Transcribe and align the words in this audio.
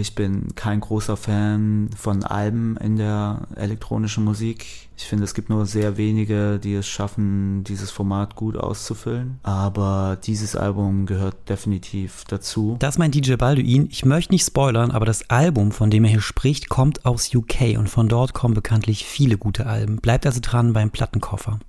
Ich 0.00 0.16
bin 0.16 0.54
kein 0.56 0.80
großer 0.80 1.16
Fan 1.16 1.90
von 1.96 2.24
Alben 2.24 2.76
in 2.78 2.96
der 2.96 3.42
elektronischen 3.54 4.24
Musik. 4.24 4.88
Ich 4.96 5.04
finde, 5.04 5.24
es 5.24 5.34
gibt 5.34 5.50
nur 5.50 5.66
sehr 5.66 5.96
wenige, 5.96 6.58
die 6.58 6.74
es 6.74 6.88
schaffen, 6.88 7.62
dieses 7.64 7.90
Format 7.90 8.34
gut 8.34 8.56
auszufüllen. 8.56 9.38
Aber 9.44 10.18
dieses 10.22 10.56
Album 10.56 11.06
gehört 11.06 11.48
definitiv 11.48 12.24
dazu. 12.26 12.76
Das 12.80 12.94
ist 12.94 12.98
mein 12.98 13.12
DJ 13.12 13.34
Balduin. 13.34 13.88
Ich 13.90 14.04
möchte 14.04 14.32
nicht 14.32 14.46
spoilern, 14.46 14.90
aber 14.90 15.06
das 15.06 15.30
Album, 15.30 15.70
von 15.70 15.90
dem 15.90 16.04
er 16.04 16.10
hier 16.10 16.20
spricht, 16.20 16.68
kommt 16.68 17.06
aus 17.06 17.32
UK 17.32 17.78
und 17.78 17.88
von 17.88 18.08
dort 18.08 18.34
kommen 18.34 18.54
bekanntlich 18.54 19.04
viele 19.04 19.38
gute 19.38 19.66
Alben. 19.66 19.96
Bleibt 19.96 20.26
also 20.26 20.40
dran 20.42 20.72
beim 20.72 20.90
Plattenkoffer. 20.90 21.60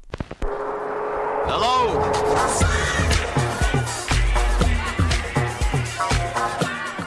Hello! 1.45 2.84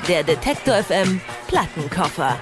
Der 0.09 0.23
Detektor 0.23 0.83
FM 0.83 1.21
Plattenkoffer. 1.49 2.35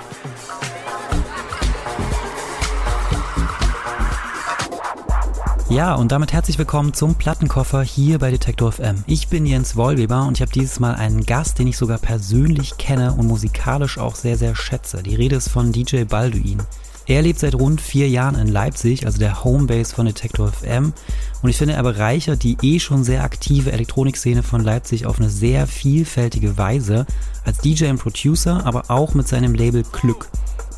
Ja, 5.69 5.97
und 5.97 6.13
damit 6.13 6.33
herzlich 6.33 6.59
willkommen 6.59 6.95
zum 6.95 7.17
Plattenkoffer 7.17 7.83
hier 7.83 8.21
bei 8.21 8.31
Detektor 8.31 8.71
FM. 8.71 9.03
Ich 9.09 9.27
bin 9.27 9.47
Jens 9.47 9.75
Wollweber 9.75 10.27
und 10.27 10.39
ich 10.39 10.43
habe 10.43 10.53
dieses 10.53 10.79
Mal 10.79 10.95
einen 10.95 11.27
Gast, 11.27 11.59
den 11.59 11.67
ich 11.67 11.77
sogar 11.77 11.99
persönlich 11.99 12.79
kenne 12.79 13.13
und 13.15 13.27
musikalisch 13.27 13.99
auch 13.99 14.15
sehr, 14.15 14.37
sehr 14.37 14.55
schätze. 14.55 15.03
Die 15.03 15.17
Rede 15.17 15.35
ist 15.35 15.49
von 15.49 15.73
DJ 15.73 16.05
Balduin. 16.05 16.63
Er 17.09 17.23
lebt 17.23 17.39
seit 17.39 17.55
rund 17.55 17.81
vier 17.81 18.09
Jahren 18.09 18.35
in 18.35 18.49
Leipzig, 18.49 19.07
also 19.07 19.19
der 19.19 19.45
Homebase 19.45 19.95
von 19.95 20.07
Detector 20.07 20.51
FM. 20.51 20.93
Und 21.41 21.49
ich 21.49 21.57
finde, 21.57 21.75
er 21.75 21.85
bereichert 21.85 22.43
die 22.43 22.57
eh 22.63 22.81
schon 22.81 23.05
sehr 23.05 23.23
aktive 23.23 23.71
Elektronikszene 23.71 24.43
von 24.43 24.61
Leipzig 24.61 25.07
auf 25.07 25.21
eine 25.21 25.31
sehr 25.31 25.69
vielfältige 25.69 26.59
Weise. 26.59 27.07
Als 27.45 27.59
DJ 27.59 27.91
und 27.91 27.99
Producer, 27.99 28.67
aber 28.67 28.91
auch 28.91 29.15
mit 29.15 29.29
seinem 29.29 29.55
Label 29.55 29.85
Glück. 29.93 30.29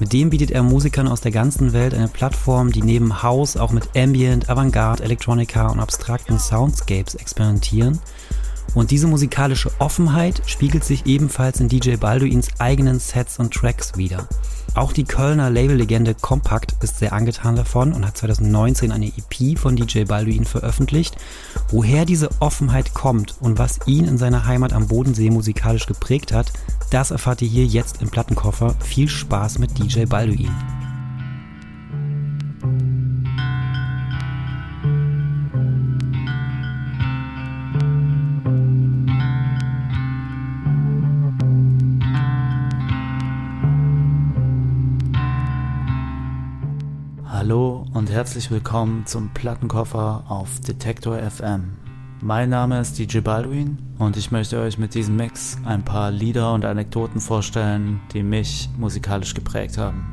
Mit 0.01 0.13
dem 0.13 0.29
bietet 0.29 0.51
er 0.51 0.63
Musikern 0.63 1.09
aus 1.09 1.23
der 1.23 1.33
ganzen 1.33 1.73
Welt 1.73 1.95
eine 1.95 2.09
Plattform, 2.09 2.73
die 2.73 2.83
neben 2.83 3.23
House 3.23 3.57
auch 3.57 3.73
mit 3.73 3.97
Ambient, 3.97 4.51
Avantgarde, 4.51 5.03
Electronica 5.03 5.69
und 5.69 5.81
abstrakten 5.81 6.39
Soundscapes 6.39 7.15
experimentieren. 7.15 8.01
Und 8.75 8.91
diese 8.91 9.07
musikalische 9.07 9.71
Offenheit 9.79 10.43
spiegelt 10.47 10.85
sich 10.85 11.07
ebenfalls 11.07 11.61
in 11.61 11.69
DJ 11.69 11.97
Balduins 11.97 12.49
eigenen 12.59 12.99
Sets 12.99 13.39
und 13.39 13.53
Tracks 13.53 13.97
wieder. 13.97 14.29
Auch 14.75 14.93
die 14.93 15.05
Kölner 15.05 15.51
Labellegende 15.51 16.15
Compact 16.15 16.77
ist 16.85 16.99
sehr 16.99 17.13
angetan 17.13 17.57
davon 17.57 17.93
und 17.93 18.07
hat 18.07 18.17
2019 18.17 18.93
eine 18.93 19.07
EP 19.07 19.59
von 19.59 19.75
DJ 19.75 20.05
Balduin 20.05 20.45
veröffentlicht. 20.45 21.17
Woher 21.71 22.05
diese 22.05 22.31
Offenheit 22.41 22.95
kommt 22.95 23.35
und 23.41 23.59
was 23.59 23.81
ihn 23.87 24.05
in 24.05 24.19
seiner 24.19 24.47
Heimat 24.47 24.73
am 24.73 24.87
Bodensee 24.87 25.31
musikalisch 25.31 25.87
geprägt 25.87 26.33
hat, 26.33 26.53
das 26.91 27.11
erfahrt 27.11 27.43
ihr 27.43 27.49
hier 27.49 27.67
jetzt 27.67 28.03
im 28.03 28.11
Plattenkoffer. 28.11 28.75
Viel 28.81 29.09
Spaß 29.09 29.59
mit 29.59 29.79
DJ 29.79 30.05
Balduin. 30.05 30.78
Hallo 47.39 47.87
und 47.95 48.11
herzlich 48.11 48.51
willkommen 48.51 49.07
zum 49.07 49.33
Plattenkoffer 49.33 50.25
auf 50.29 50.59
Detektor 50.59 51.19
FM. 51.19 51.77
Mein 52.21 52.51
Name 52.51 52.81
ist 52.81 52.99
DJ 52.99 53.21
Baldwin 53.21 53.79
und 53.97 54.17
ich 54.17 54.33
möchte 54.33 54.59
euch 54.59 54.77
mit 54.77 54.93
diesem 54.93 55.15
Mix 55.15 55.57
ein 55.65 55.85
paar 55.85 56.11
Lieder 56.11 56.53
und 56.53 56.65
Anekdoten 56.65 57.21
vorstellen, 57.21 58.01
die 58.13 58.25
mich 58.25 58.69
musikalisch 58.77 59.35
geprägt 59.35 59.79
haben. 59.79 60.05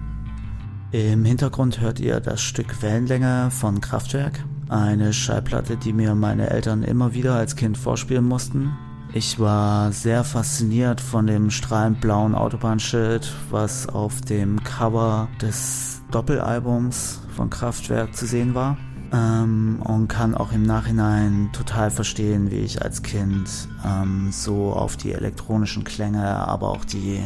Im 0.92 1.26
Hintergrund 1.26 1.82
hört 1.82 2.00
ihr 2.00 2.20
das 2.20 2.44
Stück 2.44 2.84
Wellenlänge 2.84 3.50
von 3.50 3.82
Kraftwerk, 3.82 4.46
eine 4.70 5.12
Schallplatte, 5.12 5.78
die 5.78 5.94
mir 5.94 6.14
meine 6.14 6.52
Eltern 6.52 6.84
immer 6.84 7.16
wieder 7.16 7.34
als 7.34 7.56
Kind 7.56 7.76
vorspielen 7.76 8.26
mussten. 8.26 8.78
Ich 9.16 9.40
war 9.40 9.94
sehr 9.94 10.26
fasziniert 10.26 11.00
von 11.00 11.26
dem 11.26 11.50
strahlend 11.50 12.02
blauen 12.02 12.36
Autobahnschild, 12.36 13.34
was 13.50 13.88
auf 13.88 14.20
dem 14.20 14.62
Cover 14.66 15.30
des 15.42 16.02
Doppelalbums 16.12 17.22
von 17.34 17.50
Kraftwerk 17.50 18.14
zu 18.14 18.26
sehen 18.26 18.56
war. 18.56 18.78
Ähm, 19.14 19.82
und 19.86 20.10
kann 20.10 20.36
auch 20.36 20.52
im 20.52 20.64
Nachhinein 20.64 21.50
total 21.54 21.92
verstehen, 21.92 22.52
wie 22.52 22.60
ich 22.60 22.82
als 22.82 23.04
Kind 23.04 23.70
ähm, 23.86 24.34
so 24.34 24.74
auf 24.74 24.98
die 24.98 25.14
elektronischen 25.14 25.86
Klänge, 25.86 26.26
aber 26.26 26.72
auch 26.72 26.84
die 26.84 27.24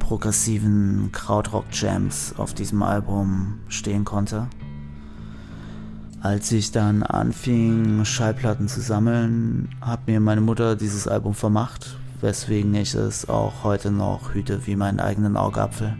progressiven 0.00 1.10
Krautrock-Jams 1.12 2.34
auf 2.36 2.52
diesem 2.52 2.82
Album 2.82 3.60
stehen 3.68 4.04
konnte. 4.04 4.48
Als 6.22 6.50
ich 6.50 6.72
dann 6.72 7.02
anfing, 7.02 8.04
Schallplatten 8.04 8.68
zu 8.68 8.80
sammeln, 8.80 9.68
hat 9.80 10.06
mir 10.06 10.18
meine 10.20 10.40
Mutter 10.40 10.74
dieses 10.74 11.06
Album 11.06 11.34
vermacht, 11.34 11.96
weswegen 12.20 12.74
ich 12.74 12.94
es 12.94 13.28
auch 13.28 13.64
heute 13.64 13.90
noch 13.90 14.34
hüte 14.34 14.66
wie 14.66 14.76
meinen 14.76 14.98
eigenen 14.98 15.36
Augapfel. 15.36 15.96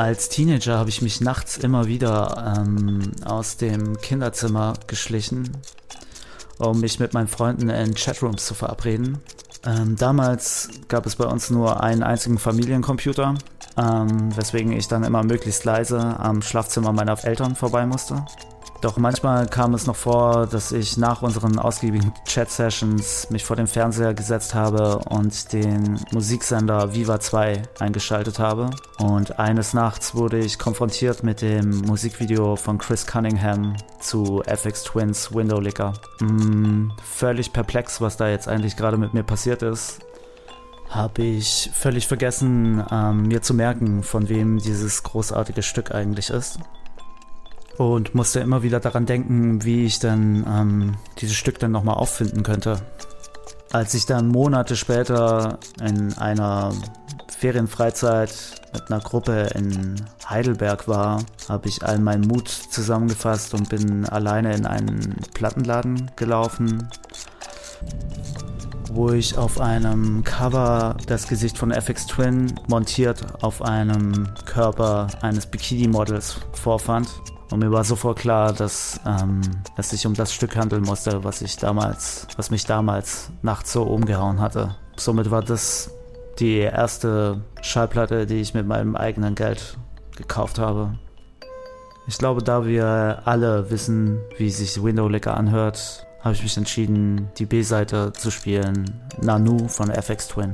Als 0.00 0.30
Teenager 0.30 0.78
habe 0.78 0.88
ich 0.88 1.02
mich 1.02 1.20
nachts 1.20 1.58
immer 1.58 1.86
wieder 1.86 2.56
ähm, 2.56 3.12
aus 3.22 3.58
dem 3.58 4.00
Kinderzimmer 4.00 4.72
geschlichen, 4.86 5.50
um 6.56 6.80
mich 6.80 6.98
mit 6.98 7.12
meinen 7.12 7.28
Freunden 7.28 7.68
in 7.68 7.94
Chatrooms 7.94 8.46
zu 8.46 8.54
verabreden. 8.54 9.18
Ähm, 9.66 9.96
damals 9.96 10.70
gab 10.88 11.04
es 11.04 11.16
bei 11.16 11.26
uns 11.26 11.50
nur 11.50 11.82
einen 11.82 12.02
einzigen 12.02 12.38
Familiencomputer, 12.38 13.34
ähm, 13.76 14.34
weswegen 14.34 14.72
ich 14.72 14.88
dann 14.88 15.04
immer 15.04 15.22
möglichst 15.22 15.66
leise 15.66 15.98
am 16.18 16.40
Schlafzimmer 16.40 16.94
meiner 16.94 17.22
Eltern 17.22 17.54
vorbei 17.54 17.84
musste. 17.84 18.24
Doch 18.80 18.96
manchmal 18.96 19.46
kam 19.46 19.74
es 19.74 19.86
noch 19.86 19.96
vor, 19.96 20.46
dass 20.46 20.72
ich 20.72 20.96
nach 20.96 21.20
unseren 21.20 21.58
ausgiebigen 21.58 22.14
Chat-Sessions 22.24 23.28
mich 23.28 23.44
vor 23.44 23.56
den 23.56 23.66
Fernseher 23.66 24.14
gesetzt 24.14 24.54
habe 24.54 25.00
und 25.10 25.52
den 25.52 26.00
Musiksender 26.12 26.94
Viva 26.94 27.20
2 27.20 27.62
eingeschaltet 27.78 28.38
habe. 28.38 28.70
Und 28.98 29.38
eines 29.38 29.74
Nachts 29.74 30.14
wurde 30.14 30.38
ich 30.38 30.58
konfrontiert 30.58 31.22
mit 31.22 31.42
dem 31.42 31.82
Musikvideo 31.82 32.56
von 32.56 32.78
Chris 32.78 33.06
Cunningham 33.06 33.76
zu 34.00 34.42
FX 34.46 34.84
Twins 34.84 35.34
Window 35.34 35.60
Licker. 35.60 35.92
Mm, 36.20 36.88
völlig 37.04 37.52
perplex, 37.52 38.00
was 38.00 38.16
da 38.16 38.28
jetzt 38.28 38.48
eigentlich 38.48 38.76
gerade 38.76 38.96
mit 38.96 39.12
mir 39.12 39.24
passiert 39.24 39.62
ist 39.62 40.00
habe 40.88 41.22
ich 41.22 41.70
völlig 41.72 42.08
vergessen, 42.08 42.84
ähm, 42.90 43.28
mir 43.28 43.42
zu 43.42 43.54
merken, 43.54 44.02
von 44.02 44.28
wem 44.28 44.58
dieses 44.58 45.04
großartige 45.04 45.62
Stück 45.62 45.94
eigentlich 45.94 46.30
ist 46.30 46.58
und 47.80 48.14
musste 48.14 48.40
immer 48.40 48.62
wieder 48.62 48.78
daran 48.78 49.06
denken, 49.06 49.64
wie 49.64 49.86
ich 49.86 50.00
dann 50.00 50.44
ähm, 50.46 50.96
dieses 51.18 51.34
Stück 51.34 51.58
dann 51.60 51.70
nochmal 51.70 51.94
auffinden 51.94 52.42
könnte. 52.42 52.76
Als 53.72 53.94
ich 53.94 54.04
dann 54.04 54.28
Monate 54.28 54.76
später 54.76 55.58
in 55.82 56.12
einer 56.18 56.74
Ferienfreizeit 57.38 58.34
mit 58.74 58.90
einer 58.90 59.00
Gruppe 59.00 59.48
in 59.54 59.94
Heidelberg 60.28 60.88
war, 60.88 61.24
habe 61.48 61.68
ich 61.70 61.82
all 61.82 61.98
meinen 62.00 62.26
Mut 62.26 62.48
zusammengefasst 62.48 63.54
und 63.54 63.70
bin 63.70 64.04
alleine 64.04 64.54
in 64.54 64.66
einen 64.66 65.16
Plattenladen 65.32 66.10
gelaufen, 66.16 66.86
wo 68.92 69.08
ich 69.08 69.38
auf 69.38 69.58
einem 69.58 70.22
Cover 70.22 70.98
das 71.06 71.28
Gesicht 71.28 71.56
von 71.56 71.70
FX 71.70 72.08
Twin 72.08 72.52
montiert 72.68 73.42
auf 73.42 73.62
einem 73.62 74.28
Körper 74.44 75.06
eines 75.22 75.46
Bikini-Models 75.46 76.40
vorfand. 76.52 77.08
Und 77.50 77.58
mir 77.58 77.72
war 77.72 77.82
sofort 77.84 78.18
klar, 78.18 78.52
dass 78.52 79.00
ähm, 79.04 79.40
es 79.76 79.90
sich 79.90 80.06
um 80.06 80.14
das 80.14 80.32
Stück 80.32 80.56
handeln 80.56 80.82
musste, 80.82 81.24
was 81.24 81.42
ich 81.42 81.56
damals, 81.56 82.28
was 82.36 82.50
mich 82.50 82.64
damals 82.64 83.30
nachts 83.42 83.72
so 83.72 83.82
umgehauen 83.82 84.40
hatte. 84.40 84.76
Somit 84.96 85.30
war 85.30 85.42
das 85.42 85.90
die 86.38 86.58
erste 86.58 87.42
Schallplatte, 87.60 88.26
die 88.26 88.40
ich 88.40 88.54
mit 88.54 88.66
meinem 88.66 88.94
eigenen 88.94 89.34
Geld 89.34 89.76
gekauft 90.16 90.58
habe. 90.58 90.98
Ich 92.06 92.18
glaube, 92.18 92.42
da 92.42 92.66
wir 92.66 93.22
alle 93.24 93.70
wissen, 93.70 94.18
wie 94.36 94.50
sich 94.50 94.82
Window 94.82 95.08
Licker 95.08 95.36
anhört, 95.36 96.06
habe 96.20 96.34
ich 96.34 96.42
mich 96.42 96.56
entschieden, 96.56 97.30
die 97.38 97.46
B-Seite 97.46 98.12
zu 98.12 98.30
spielen, 98.30 99.00
Nanu 99.20 99.68
von 99.68 99.90
FX 99.90 100.28
Twin. 100.28 100.52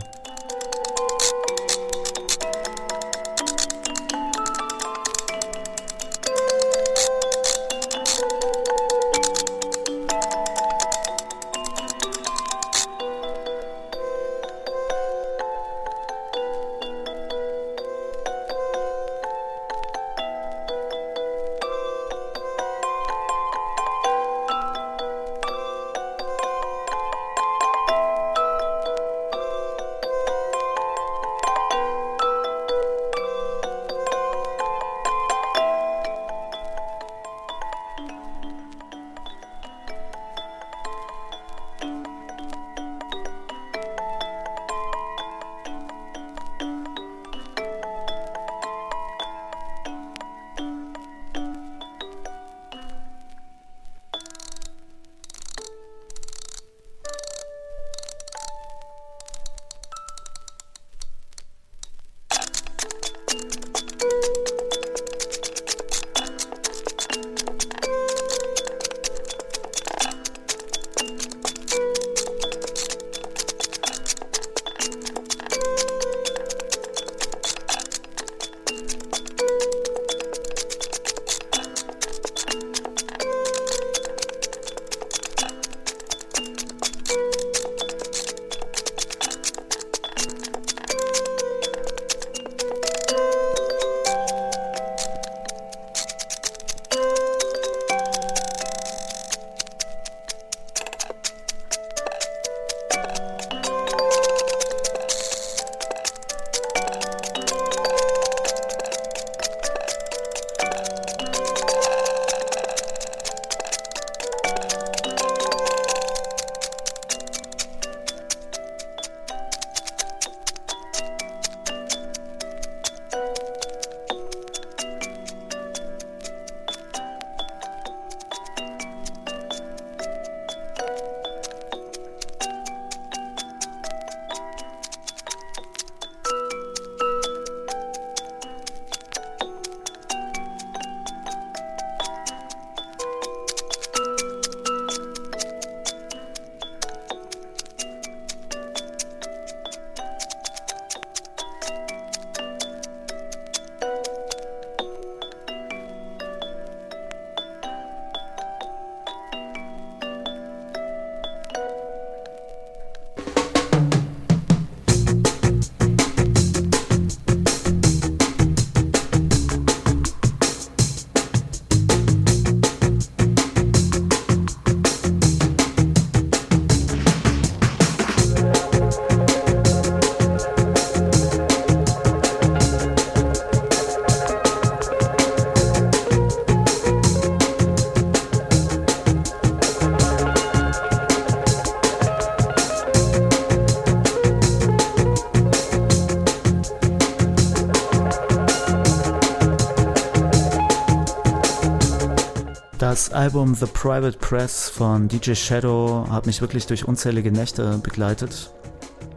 Album 203.16 203.54
The 203.54 203.64
Private 203.64 204.18
Press 204.18 204.68
von 204.68 205.08
DJ 205.08 205.32
Shadow 205.32 206.06
hat 206.10 206.26
mich 206.26 206.42
wirklich 206.42 206.66
durch 206.66 206.86
unzählige 206.86 207.32
Nächte 207.32 207.80
begleitet. 207.82 208.52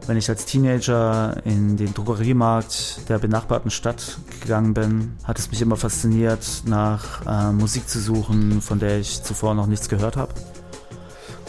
Wenn 0.08 0.16
ich 0.16 0.30
als 0.30 0.46
Teenager 0.46 1.36
in 1.44 1.76
den 1.76 1.94
Drogeriemarkt 1.94 3.10
der 3.10 3.20
benachbarten 3.20 3.70
Stadt 3.70 4.18
gegangen 4.40 4.74
bin, 4.74 5.18
hat 5.26 5.38
es 5.38 5.52
mich 5.52 5.62
immer 5.62 5.76
fasziniert, 5.76 6.64
nach 6.66 7.26
äh, 7.26 7.52
Musik 7.52 7.90
zu 7.90 8.00
suchen, 8.00 8.62
von 8.62 8.80
der 8.80 9.00
ich 9.00 9.22
zuvor 9.22 9.54
noch 9.54 9.68
nichts 9.68 9.90
gehört 9.90 10.16
habe. 10.16 10.34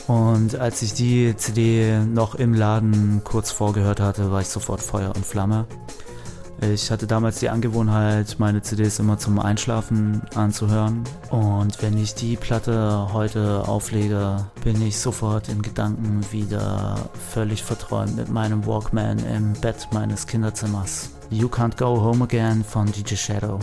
Und 0.08 0.56
als 0.56 0.82
ich 0.82 0.92
die 0.92 1.36
CD 1.36 2.00
noch 2.00 2.34
im 2.34 2.52
Laden 2.52 3.22
kurz 3.22 3.52
vorgehört 3.52 4.00
hatte, 4.00 4.32
war 4.32 4.40
ich 4.40 4.48
sofort 4.48 4.80
Feuer 4.80 5.12
und 5.14 5.24
Flamme. 5.24 5.66
Ich 6.62 6.90
hatte 6.90 7.06
damals 7.06 7.40
die 7.40 7.48
Angewohnheit, 7.48 8.36
meine 8.38 8.60
CDs 8.60 8.98
immer 8.98 9.18
zum 9.18 9.38
Einschlafen 9.38 10.20
anzuhören. 10.34 11.04
Und 11.30 11.80
wenn 11.82 11.96
ich 11.96 12.14
die 12.14 12.36
Platte 12.36 13.08
heute 13.14 13.66
auflege, 13.66 14.44
bin 14.62 14.82
ich 14.82 14.98
sofort 14.98 15.48
in 15.48 15.62
Gedanken 15.62 16.20
wieder 16.32 16.96
völlig 17.30 17.62
verträumt 17.62 18.14
mit 18.16 18.28
meinem 18.28 18.66
Walkman 18.66 19.18
im 19.20 19.54
Bett 19.54 19.88
meines 19.92 20.26
Kinderzimmers. 20.26 21.10
You 21.30 21.48
Can't 21.48 21.78
Go 21.78 21.98
Home 22.02 22.24
Again 22.24 22.62
von 22.62 22.92
DJ 22.92 23.14
Shadow. 23.14 23.58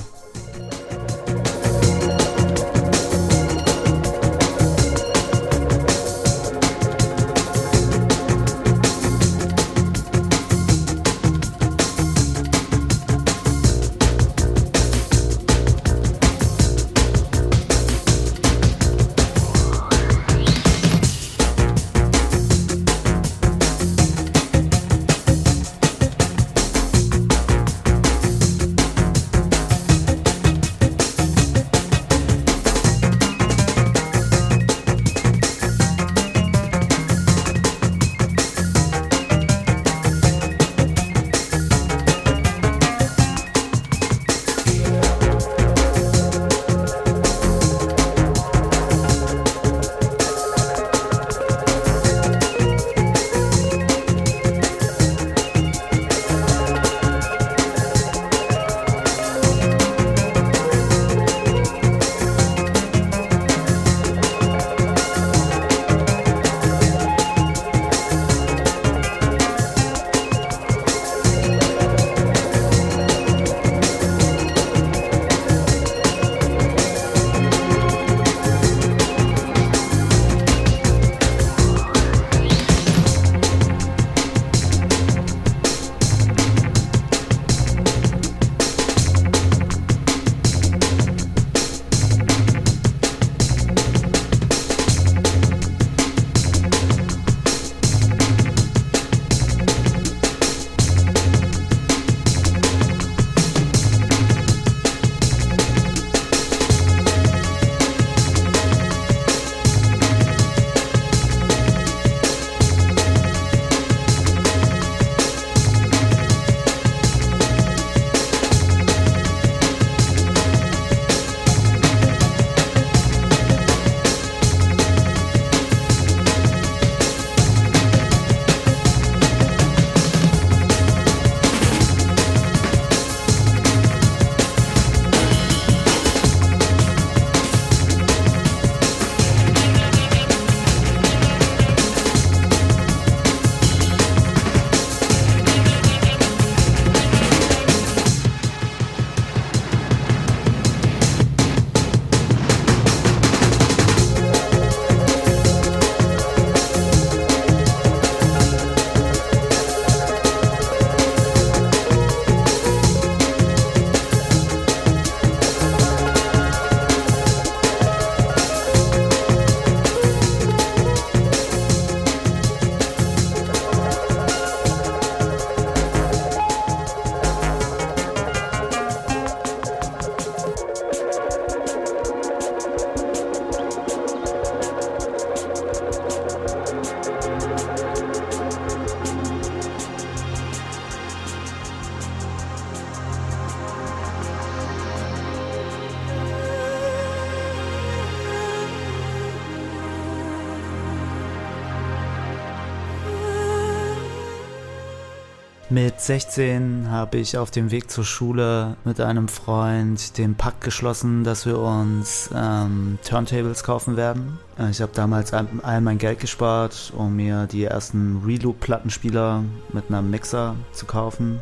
16 206.07 206.89
habe 206.89 207.17
ich 207.17 207.37
auf 207.37 207.51
dem 207.51 207.69
Weg 207.69 207.91
zur 207.91 208.05
Schule 208.05 208.77
mit 208.85 209.01
einem 209.01 209.27
Freund 209.27 210.17
den 210.17 210.35
Pakt 210.35 210.63
geschlossen, 210.63 211.25
dass 211.25 211.45
wir 211.45 211.59
uns 211.59 212.29
ähm, 212.33 212.97
Turntables 213.05 213.65
kaufen 213.65 213.97
werden. 213.97 214.39
Äh, 214.57 214.69
ich 214.69 214.81
habe 214.81 214.93
damals 214.95 215.33
all, 215.33 215.47
all 215.63 215.81
mein 215.81 215.97
Geld 215.97 216.21
gespart, 216.21 216.93
um 216.95 217.17
mir 217.17 217.45
die 217.51 217.65
ersten 217.65 218.21
Reloop-Plattenspieler 218.25 219.43
mit 219.73 219.91
einem 219.91 220.09
Mixer 220.09 220.55
zu 220.71 220.85
kaufen. 220.85 221.41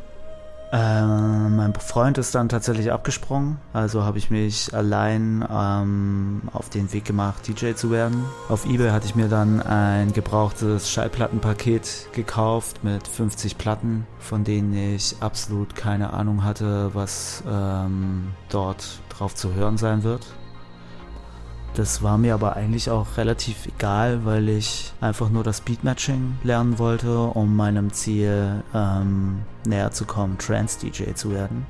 Äh, 0.75 1.05
mein 1.05 1.73
Freund 1.75 2.17
ist 2.17 2.35
dann 2.35 2.49
tatsächlich 2.49 2.91
abgesprungen, 2.91 3.59
also 3.71 4.03
habe 4.03 4.17
ich 4.17 4.29
mich 4.29 4.73
allein 4.73 5.47
ähm, 5.49 6.41
auf 6.51 6.69
den 6.69 6.91
Weg 6.91 7.05
gemacht, 7.05 7.47
DJ 7.47 7.75
zu 7.75 7.91
werden. 7.91 8.25
Auf 8.49 8.65
eBay 8.65 8.89
hatte 8.89 9.05
ich 9.05 9.15
mir 9.15 9.29
dann 9.29 9.61
ein 9.61 10.11
gebrauchtes 10.11 10.91
Schallplattenpaket 10.91 12.09
gekauft 12.11 12.83
mit 12.83 13.07
50 13.07 13.57
Platten, 13.57 14.05
von 14.19 14.43
denen 14.43 14.73
ich 14.73 15.15
absolut 15.21 15.75
keine 15.75 16.11
Ahnung 16.11 16.43
hatte, 16.43 16.93
was 16.93 17.41
ähm, 17.49 18.33
dort 18.49 18.99
drauf 19.07 19.33
zu 19.33 19.53
hören 19.53 19.77
sein 19.77 20.03
wird. 20.03 20.25
Das 21.75 22.01
war 22.01 22.17
mir 22.17 22.33
aber 22.33 22.55
eigentlich 22.55 22.89
auch 22.89 23.17
relativ 23.17 23.65
egal, 23.65 24.23
weil 24.23 24.47
ich 24.47 24.93
einfach 25.01 25.29
nur 25.29 25.43
das 25.43 25.59
Beatmatching 25.59 26.37
lernen 26.41 26.79
wollte, 26.79 27.19
um 27.19 27.53
meinem 27.53 27.91
Ziel 27.91 28.63
ähm, 28.73 29.41
näher 29.67 29.91
zu 29.91 30.05
kommen, 30.05 30.37
Trance-DJ 30.37 31.15
zu 31.15 31.31
werden. 31.31 31.65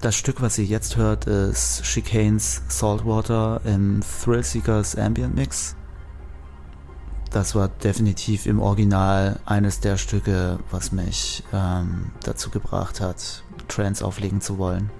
Das 0.00 0.16
Stück, 0.16 0.40
was 0.40 0.56
ihr 0.56 0.64
jetzt 0.64 0.96
hört, 0.96 1.26
ist 1.26 1.84
Chicanes 1.84 2.62
Saltwater 2.68 3.60
im 3.66 4.00
Thrillseekers 4.00 4.96
Ambient 4.96 5.34
Mix. 5.34 5.76
Das 7.30 7.54
war 7.54 7.68
definitiv 7.68 8.46
im 8.46 8.60
Original 8.60 9.40
eines 9.44 9.80
der 9.80 9.98
Stücke, 9.98 10.58
was 10.70 10.90
mich 10.90 11.44
ähm, 11.52 12.12
dazu 12.22 12.48
gebracht 12.48 13.02
hat, 13.02 13.44
Trance 13.68 14.02
auflegen 14.02 14.40
zu 14.40 14.56
wollen. 14.56 14.90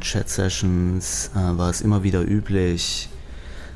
Erwähnten 0.00 0.02
Chat-Sessions 0.02 1.30
äh, 1.34 1.58
war 1.58 1.70
es 1.70 1.80
immer 1.80 2.02
wieder 2.02 2.22
üblich, 2.22 3.08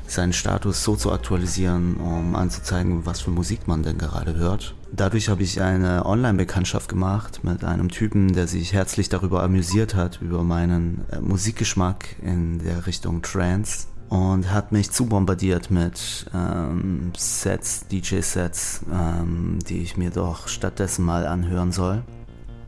seinen 0.07 0.33
Status 0.33 0.83
so 0.83 0.95
zu 0.95 1.11
aktualisieren, 1.11 1.95
um 1.97 2.35
anzuzeigen, 2.35 3.05
was 3.05 3.21
für 3.21 3.31
Musik 3.31 3.67
man 3.67 3.83
denn 3.83 3.97
gerade 3.97 4.35
hört. 4.35 4.75
Dadurch 4.91 5.29
habe 5.29 5.43
ich 5.43 5.61
eine 5.61 6.05
Online-Bekanntschaft 6.05 6.89
gemacht 6.89 7.43
mit 7.43 7.63
einem 7.63 7.89
Typen, 7.89 8.33
der 8.33 8.47
sich 8.47 8.73
herzlich 8.73 9.09
darüber 9.09 9.43
amüsiert 9.43 9.95
hat, 9.95 10.21
über 10.21 10.43
meinen 10.43 11.05
äh, 11.11 11.19
Musikgeschmack 11.19 12.15
in 12.21 12.59
der 12.59 12.85
Richtung 12.85 13.21
Trance 13.21 13.87
und 14.09 14.51
hat 14.51 14.71
mich 14.71 14.91
zu 14.91 15.07
bombardiert 15.07 15.71
mit 15.71 16.27
ähm, 16.33 17.11
Sets, 17.17 17.87
DJ-Sets, 17.87 18.81
ähm, 18.91 19.59
die 19.67 19.81
ich 19.81 19.97
mir 19.97 20.11
doch 20.11 20.47
stattdessen 20.47 21.03
mal 21.03 21.25
anhören 21.25 21.71
soll 21.71 22.03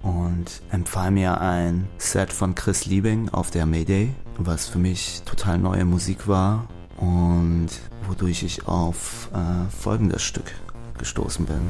und 0.02 0.62
empfahl 0.72 1.12
mir 1.12 1.42
ein 1.42 1.88
Set 1.98 2.32
von 2.32 2.56
Chris 2.56 2.86
Liebing 2.86 3.30
auf 3.30 3.52
der 3.52 3.66
Mayday, 3.66 4.14
was 4.38 4.68
für 4.68 4.80
mich 4.80 5.22
total 5.26 5.58
neue 5.58 5.86
Musik 5.86 6.28
war 6.28 6.68
und 6.98 7.70
wodurch 8.08 8.44
ich 8.44 8.68
auf 8.68 9.30
äh, 9.34 9.70
folgendes 9.70 10.24
Stück 10.24 10.54
gestoßen 10.98 11.46
bin. 11.46 11.62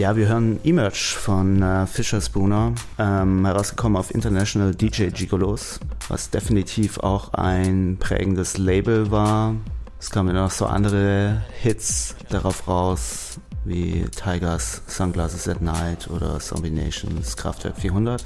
Ja, 0.00 0.16
wir 0.16 0.28
hören 0.28 0.58
Emerge 0.64 1.14
von 1.18 1.60
äh, 1.60 1.86
Fisher 1.86 2.22
Spooner, 2.22 2.72
ähm, 2.98 3.44
herausgekommen 3.44 3.98
auf 3.98 4.14
International 4.14 4.74
DJ 4.74 5.08
Gigolos, 5.08 5.78
was 6.08 6.30
definitiv 6.30 7.00
auch 7.00 7.34
ein 7.34 7.98
prägendes 8.00 8.56
Label 8.56 9.10
war. 9.10 9.54
Es 9.98 10.08
kamen 10.08 10.34
noch 10.34 10.52
so 10.52 10.64
andere 10.64 11.42
Hits 11.60 12.16
darauf 12.30 12.66
raus, 12.66 13.40
wie 13.66 14.06
Tigers 14.06 14.80
Sunglasses 14.86 15.46
at 15.46 15.60
Night 15.60 16.08
oder 16.08 16.38
Zombie 16.38 16.70
Nations 16.70 17.36
Kraftwerk 17.36 17.76
400. 17.76 18.24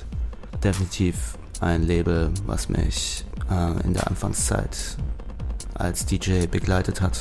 Definitiv 0.63 1.37
ein 1.59 1.83
Label, 1.83 2.31
was 2.47 2.69
mich 2.69 3.25
äh, 3.51 3.85
in 3.85 3.95
der 3.95 4.07
Anfangszeit 4.07 4.97
als 5.75 6.07
DJ 6.07 6.47
begleitet 6.47 7.01
hat. 7.01 7.21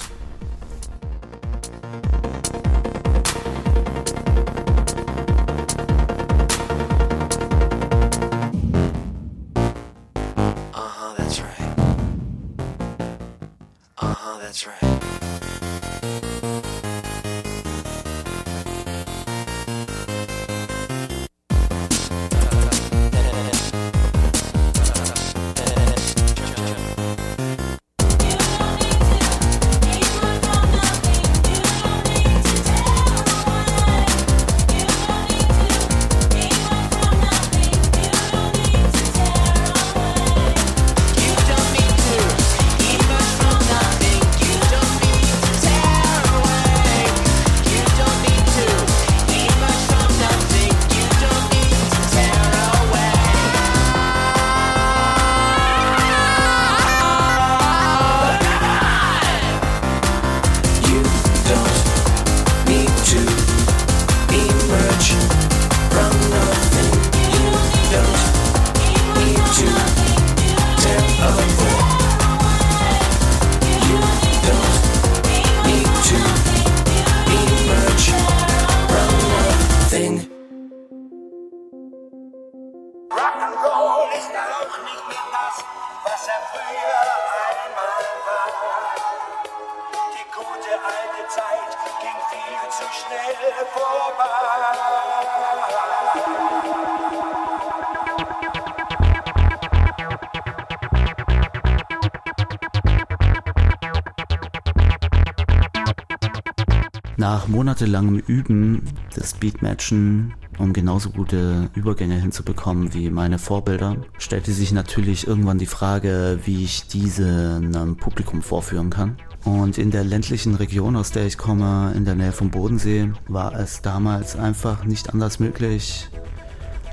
Monatelangem 107.83 108.19
Üben 108.27 108.81
des 109.15 109.33
Beatmatchen, 109.33 110.33
um 110.57 110.71
genauso 110.71 111.09
gute 111.09 111.69
Übergänge 111.75 112.15
hinzubekommen 112.15 112.93
wie 112.93 113.09
meine 113.09 113.39
Vorbilder, 113.39 113.97
stellte 114.17 114.53
sich 114.53 114.71
natürlich 114.71 115.27
irgendwann 115.27 115.57
die 115.57 115.65
Frage, 115.65 116.39
wie 116.45 116.63
ich 116.63 116.87
diese 116.87 117.61
einem 117.61 117.97
Publikum 117.97 118.41
vorführen 118.41 118.89
kann. 118.89 119.17
Und 119.43 119.77
in 119.77 119.91
der 119.91 120.05
ländlichen 120.05 120.55
Region, 120.55 120.95
aus 120.95 121.11
der 121.11 121.25
ich 121.25 121.37
komme, 121.37 121.91
in 121.95 122.05
der 122.05 122.15
Nähe 122.15 122.31
vom 122.31 122.49
Bodensee, 122.49 123.11
war 123.27 123.53
es 123.59 123.81
damals 123.81 124.37
einfach 124.37 124.85
nicht 124.85 125.09
anders 125.11 125.39
möglich, 125.39 126.09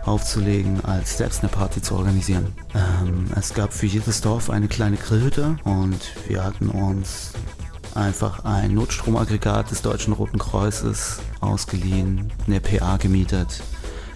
aufzulegen, 0.05 0.85
als 0.85 1.19
selbst 1.19 1.41
eine 1.41 1.51
Party 1.51 1.83
zu 1.83 1.95
organisieren. 1.95 2.47
Ähm, 2.75 3.27
es 3.39 3.55
gab 3.55 3.73
für 3.73 3.87
jedes 3.87 4.23
Dorf 4.23 4.51
eine 4.51 4.67
kleine 4.67 4.97
Grillhütte 4.97 5.57
und 5.63 6.01
wir 6.27 6.43
hatten 6.43 6.69
uns 6.69 7.33
einfach 7.97 8.45
ein 8.45 8.75
Notstromaggregat 8.75 9.71
des 9.71 9.83
Deutschen 9.83 10.13
Roten 10.13 10.39
Kreuzes 10.39 11.21
ausgeliehen, 11.41 12.33
eine 12.47 12.61
PA 12.61 12.97
gemietet, 12.97 13.63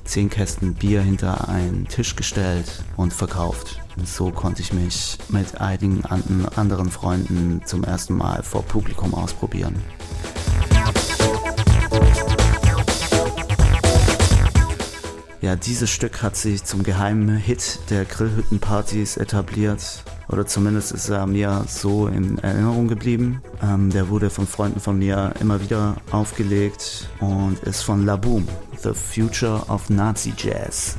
zehn 0.04 0.30
Kästen 0.30 0.74
Bier 0.74 1.02
hinter 1.02 1.48
einen 1.48 1.88
Tisch 1.88 2.16
gestellt 2.16 2.82
und 2.96 3.12
verkauft. 3.12 3.80
Und 3.96 4.08
so 4.08 4.30
konnte 4.30 4.62
ich 4.62 4.72
mich 4.72 5.18
mit 5.28 5.60
einigen 5.60 6.04
anderen 6.04 6.90
Freunden 6.90 7.62
zum 7.64 7.84
ersten 7.84 8.16
Mal 8.16 8.42
vor 8.42 8.62
Publikum 8.62 9.14
ausprobieren. 9.14 9.76
Ja, 15.40 15.56
dieses 15.56 15.90
Stück 15.90 16.22
hat 16.22 16.36
sich 16.36 16.64
zum 16.64 16.82
geheimen 16.84 17.36
Hit 17.36 17.80
der 17.90 18.06
Grillhüttenpartys 18.06 19.18
etabliert 19.18 20.02
oder 20.28 20.46
zumindest 20.46 20.92
ist 20.92 21.08
er 21.08 21.26
mir 21.26 21.64
so 21.68 22.06
in 22.06 22.38
Erinnerung 22.38 22.88
geblieben. 22.88 23.42
Ähm, 23.62 23.90
der 23.90 24.08
wurde 24.08 24.30
von 24.30 24.46
Freunden 24.46 24.80
von 24.80 24.98
mir 24.98 25.34
immer 25.40 25.60
wieder 25.60 25.96
aufgelegt 26.10 27.08
und 27.20 27.58
ist 27.64 27.82
von 27.82 28.04
La 28.04 28.16
Boom, 28.16 28.46
The 28.82 28.92
Future 28.92 29.62
of 29.68 29.90
Nazi 29.90 30.32
Jazz. 30.36 30.96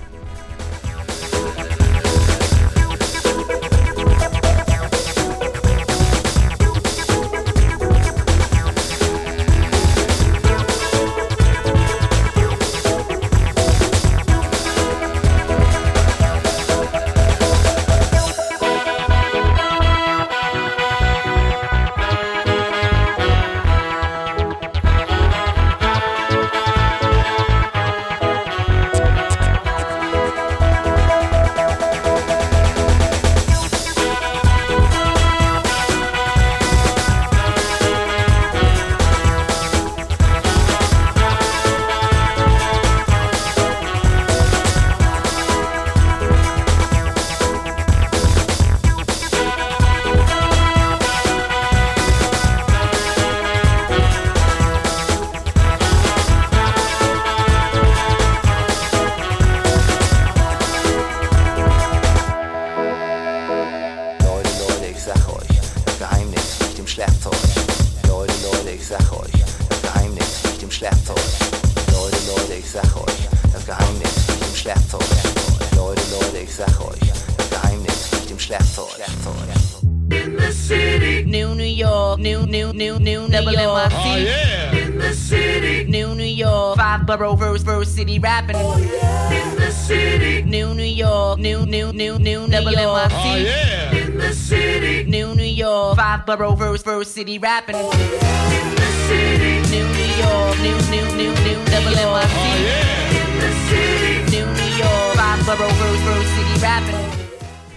Oh, 93.17 93.36
yeah. 93.36 93.95
In 93.95 94.17
the 94.17 94.34
city. 94.34 95.10
New 95.10 95.36
New 95.36 95.43
York. 95.43 95.97
Five 95.97 96.25
borough 96.25 96.56
verse 96.56 96.84
verse 96.84 97.10
city 97.10 97.39
rapping. 97.39 97.75
In 97.75 98.75
the 98.75 98.89
city. 99.08 99.54
New 99.71 99.88
New 99.88 100.12
York. 100.19 100.56
New 100.65 100.78
New 100.91 101.06
New 101.15 101.32
New 101.45 101.60
Double 101.71 101.95
NYC. 101.95 102.36
Oh, 102.36 102.56
yeah. 102.67 103.19
In 103.21 103.32
the 103.39 103.51
city. 103.69 104.15
New 104.36 104.45
New 104.45 104.71
York. 104.84 105.15
Five 105.15 105.45
borough 105.45 105.75
verse 105.80 106.01
verse 106.08 106.30
city 106.36 106.56
rapping. 106.62 107.25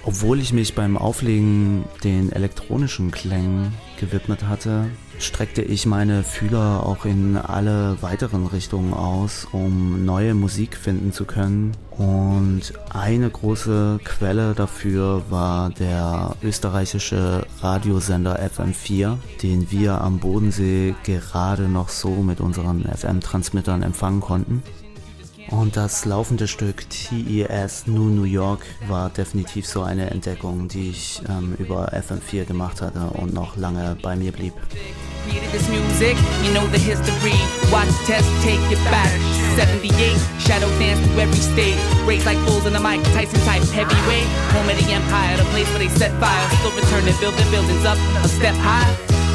Obwohl 0.04 0.40
ich 0.40 0.54
mich 0.54 0.74
beim 0.74 0.96
Auflegen 0.96 1.84
den 2.02 2.32
elektronischen 2.32 3.10
Klängen 3.10 3.74
gewidmet 4.00 4.48
hatte, 4.48 4.86
streckte 5.18 5.60
ich 5.60 5.84
meine 5.84 6.24
Fühler 6.24 6.86
auch 6.86 7.04
in 7.04 7.36
alle 7.36 8.00
weiteren 8.00 8.46
Richtungen 8.46 8.94
aus, 8.94 9.46
um 9.52 10.06
neue 10.06 10.32
Musik 10.32 10.78
finden 10.78 11.12
zu 11.12 11.26
können. 11.26 11.72
Und 11.98 12.74
eine 12.90 13.28
große 13.28 13.98
Quelle 14.04 14.54
dafür 14.54 15.24
war 15.30 15.70
der 15.70 16.36
österreichische 16.44 17.44
Radiosender 17.60 18.38
FM4, 18.40 19.16
den 19.42 19.68
wir 19.72 20.00
am 20.00 20.20
Bodensee 20.20 20.94
gerade 21.02 21.64
noch 21.64 21.88
so 21.88 22.10
mit 22.10 22.40
unseren 22.40 22.84
FM-Transmittern 22.84 23.82
empfangen 23.82 24.20
konnten. 24.20 24.62
Und 25.50 25.76
das 25.76 26.04
laufende 26.04 26.46
Stück 26.46 26.84
TES 26.90 27.86
New 27.86 28.10
New 28.10 28.24
York 28.24 28.66
war 28.86 29.08
definitiv 29.08 29.66
so 29.66 29.82
eine 29.82 30.10
Entdeckung, 30.10 30.68
die 30.68 30.90
ich 30.90 31.22
ähm, 31.28 31.54
über 31.58 31.92
FM4 31.92 32.44
gemacht 32.44 32.82
hatte 32.82 33.00
und 33.14 33.32
noch 33.32 33.56
lange 33.56 33.96
bei 34.02 34.14
mir 34.14 34.32
blieb. 34.32 34.52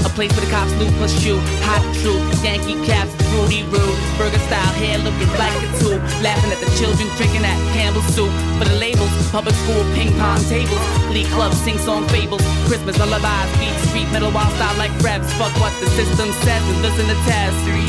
A 0.06 0.10
place 0.12 0.32
where 0.36 0.46
the 0.46 0.52
cops 0.52 0.72
knew 0.76 0.92
plus 1.00 1.16
you. 1.24 1.40
Hot 1.64 1.84
truth, 2.04 2.22
Yankee 2.44 2.76
caps, 2.86 3.12
fruity 3.32 3.64
Rude. 3.72 3.98
Burger 4.20 4.40
style 4.46 4.74
hair 4.76 4.98
looking 5.00 5.32
like 5.40 5.56
a 5.56 5.64
tube. 5.80 6.04
Laughing 6.20 6.52
at 6.52 6.60
the 6.60 6.70
children 6.76 7.08
drinking 7.16 7.44
at 7.48 7.58
Campbell's 7.72 8.06
soup. 8.12 8.32
For 8.60 8.66
the 8.68 8.76
labels, 8.76 9.10
public 9.32 9.56
school 9.64 9.84
ping 9.96 10.12
pong 10.20 10.44
tables. 10.52 10.84
Lee 11.10 11.26
club 11.32 11.54
sing 11.54 11.78
song 11.80 12.08
fables. 12.10 12.44
Christmas 12.68 13.00
lullabies, 13.00 13.50
beat 13.58 13.76
street 13.88 14.10
metal 14.12 14.32
wild 14.32 14.52
style 14.60 14.76
like 14.78 14.92
raps. 15.00 15.32
Fuck 15.40 15.56
what 15.64 15.74
the 15.80 15.88
system 15.96 16.32
says 16.44 16.64
and 16.68 16.80
listen 16.84 17.08
to 17.08 17.18
tests. 17.24 17.60
Three 17.64 17.88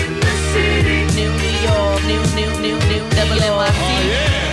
In 0.00 0.10
the 0.16 0.34
city, 0.56 0.98
New 1.12 1.32
York, 1.68 2.00
new, 2.08 2.22
new, 2.34 2.50
new, 2.64 2.76
new, 2.88 3.04
double 3.12 3.38
Oh, 3.40 4.00
yeah 4.08 4.47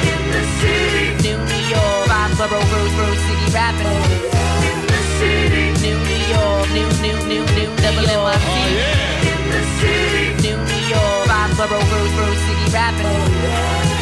borough, 2.37 2.61
verse, 2.71 2.93
verse, 2.99 3.19
city 3.27 3.47
rapping. 3.53 3.87
In 3.87 4.79
the 4.87 5.01
city. 5.19 5.65
New 5.83 5.97
New 5.97 6.21
York, 6.35 6.67
new, 6.75 6.89
new, 7.01 7.17
new, 7.31 7.43
new, 7.55 7.69
double 7.79 8.03
NYC. 8.03 8.43
Oh, 8.43 8.67
yeah. 8.75 9.31
In 9.31 9.41
the 9.51 9.61
city. 9.79 10.25
New 10.43 10.59
York, 10.91 11.27
five 11.27 11.51
borough, 11.57 11.85
verse, 11.91 12.13
verse, 12.19 12.41
city 12.47 12.67
rapping. 12.75 13.07
Oh, 13.07 14.01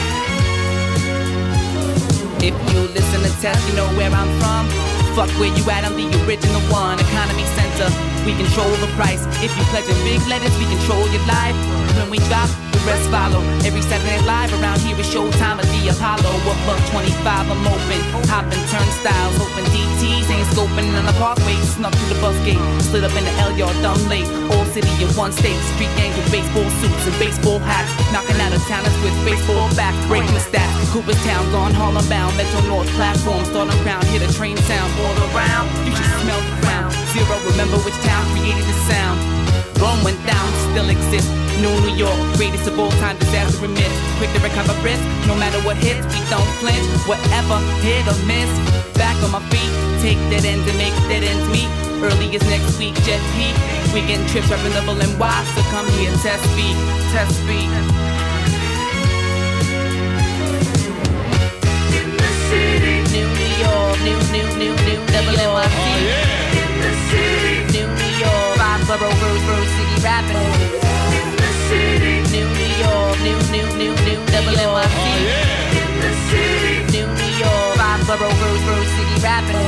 if 2.42 2.56
you 2.74 2.80
listen 2.92 3.22
to 3.24 3.32
test, 3.42 3.62
you 3.70 3.76
know 3.76 3.88
where 3.96 4.12
I'm 4.12 4.30
from. 4.42 4.68
Fuck 5.16 5.30
where 5.40 5.54
you 5.56 5.64
at, 5.70 5.86
I'm 5.86 5.96
the 5.96 6.10
original 6.26 6.62
one. 6.74 7.00
Economy 7.00 7.46
center, 7.56 7.90
we 8.26 8.36
control 8.36 8.72
the 8.80 8.88
price. 8.96 9.24
If 9.44 9.52
you 9.56 9.64
pledge 9.72 9.88
in 9.88 10.00
big 10.08 10.24
letters, 10.28 10.56
we 10.58 10.66
control 10.72 11.04
your 11.12 11.24
life. 11.28 11.56
When 12.00 12.10
we 12.10 12.20
drop, 12.32 12.48
the 12.72 12.80
rest 12.88 13.06
follow. 13.12 13.44
Every 13.68 13.84
Saturday 13.84 14.18
Night 14.24 14.48
Live 14.48 14.52
around 14.60 14.80
here 14.80 14.96
is 14.96 15.08
showtime 15.08 15.60
at 15.60 15.68
the 15.68 15.92
Apollo. 15.92 16.32
Buck 16.64 16.80
25, 16.92 17.20
I'm 17.52 17.68
open. 17.68 18.02
Hopping 18.32 18.64
turnstiles, 18.72 19.36
open 19.44 19.66
DTs, 19.76 20.28
ain't 20.32 20.48
scoping 20.56 20.88
on 20.96 21.06
the 21.06 21.16
parkway. 21.20 21.56
Snuck 21.76 21.94
through 21.94 22.16
the 22.16 22.20
bus 22.24 22.38
gate, 22.48 22.64
slid 22.88 23.04
up 23.04 23.14
in 23.14 23.24
the 23.28 23.34
L 23.44 23.52
yard, 23.60 23.76
dumb 23.84 24.00
late. 24.08 24.28
Old 24.56 24.68
city 24.72 24.90
in 25.04 25.12
one 25.20 25.32
state, 25.32 25.60
street 25.76 25.92
gangs 26.00 26.16
with 26.16 26.32
baseball 26.32 26.68
suits 26.80 27.04
and 27.06 27.16
baseball 27.20 27.60
hats. 27.60 27.92
Knocking 28.16 28.40
out 28.40 28.56
of 28.56 28.64
towners 28.72 28.96
with 29.04 29.14
baseball 29.28 29.68
bats, 29.76 30.00
breaking 30.08 30.34
the 30.34 30.44
stats. 30.44 30.72
Cooperstown, 30.96 31.44
gone 31.52 31.74
Harlem 31.76 32.08
bound. 32.08 32.36
Metro 32.38 32.62
North 32.72 32.90
platform, 32.96 33.44
starting 33.46 33.76
ground, 33.84 34.08
hear 34.08 34.24
the 34.24 34.32
train 34.32 34.56
sound 34.64 34.90
all 35.04 35.18
around. 35.36 35.68
You 35.86 35.92
should 35.92 36.14
smell 36.24 36.40
the 36.40 36.56
ground. 36.64 37.03
Zero, 37.14 37.38
remember 37.46 37.78
which 37.86 37.94
town 38.02 38.26
created 38.34 38.66
the 38.66 38.78
sound. 38.90 39.22
Rome 39.78 40.02
went 40.04 40.18
down, 40.26 40.50
still 40.74 40.90
exists. 40.90 41.30
New 41.62 41.70
New 41.86 41.94
York, 41.94 42.18
greatest 42.34 42.66
of 42.66 42.80
all 42.80 42.90
time, 42.98 43.16
disaster 43.20 43.66
and 43.66 43.74
myth. 43.76 43.94
Quick 44.18 44.34
to 44.34 44.40
recover 44.42 44.74
risk, 44.82 45.04
no 45.30 45.36
matter 45.38 45.62
what 45.62 45.78
hits, 45.78 46.02
we 46.10 46.18
don't 46.34 46.50
flinch. 46.58 46.82
Whatever, 47.06 47.62
hit 47.86 48.02
or 48.10 48.18
miss. 48.26 48.50
Back 48.98 49.14
on 49.22 49.30
my 49.30 49.46
feet, 49.54 49.70
take 50.02 50.18
that 50.34 50.42
end 50.42 50.66
to 50.66 50.74
make 50.74 50.96
that 51.06 51.22
ends 51.22 51.46
meet. 51.54 51.70
Early 52.02 52.34
as 52.34 52.42
next 52.50 52.80
week, 52.82 52.98
jet 53.06 53.22
peak. 53.38 53.54
Weekend 53.94 54.28
trips, 54.34 54.50
rapping 54.50 54.74
double 54.74 54.98
and 54.98 55.14
Y, 55.20 55.40
so 55.54 55.62
come 55.70 55.86
here, 56.02 56.10
test 56.26 56.42
speed, 56.50 56.76
test 57.14 57.38
speed. 57.46 57.70
New 63.14 63.30
New 63.30 63.54
York, 63.62 63.98
new, 64.02 64.18
new, 64.34 64.48
new, 64.58 64.74
new, 64.82 65.00
double 65.14 65.38
NYC. 65.38 66.34
In 66.53 66.53
the 66.84 66.92
city. 67.10 67.56
New 67.76 67.88
New 67.88 68.12
York, 68.20 68.58
five 68.60 68.82
borough, 68.88 69.66
City 69.76 69.96
rapping. 70.04 70.36
In 71.18 71.28
the 71.40 71.50
city. 71.68 72.14
New 72.36 72.48
New 72.60 72.72
York, 72.84 73.16
new, 73.28 73.40
new, 73.56 73.68
new, 73.80 73.94
new, 74.08 74.20
double 74.34 74.56
NYC. 74.68 74.98
Oh, 75.00 75.80
In 75.80 75.92
the 76.04 76.12
city. 76.30 76.76
New 76.94 77.08
New 77.08 77.32
York, 77.44 77.78
five 77.80 78.02
borough, 78.08 78.84
City 78.96 79.16
rapping. 79.24 79.68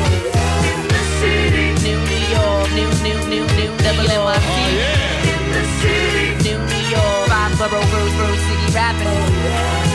In 0.71 0.79
the 0.91 1.01
city. 1.19 1.65
New 1.87 1.99
New 2.11 2.23
York, 2.35 2.67
new, 2.79 2.91
new, 3.05 3.19
new, 3.31 3.45
new, 3.57 3.71
double 3.85 4.07
NYC. 4.19 4.49
Oh, 4.51 5.31
In 5.31 5.43
the 5.55 5.63
city. 5.79 6.25
New 6.45 6.59
New 6.71 6.83
York, 6.95 7.27
five 7.31 7.53
borough, 7.59 8.35
City 8.45 8.67
rapping. 8.75 9.07
In 9.07 9.55
oh, 9.55 9.94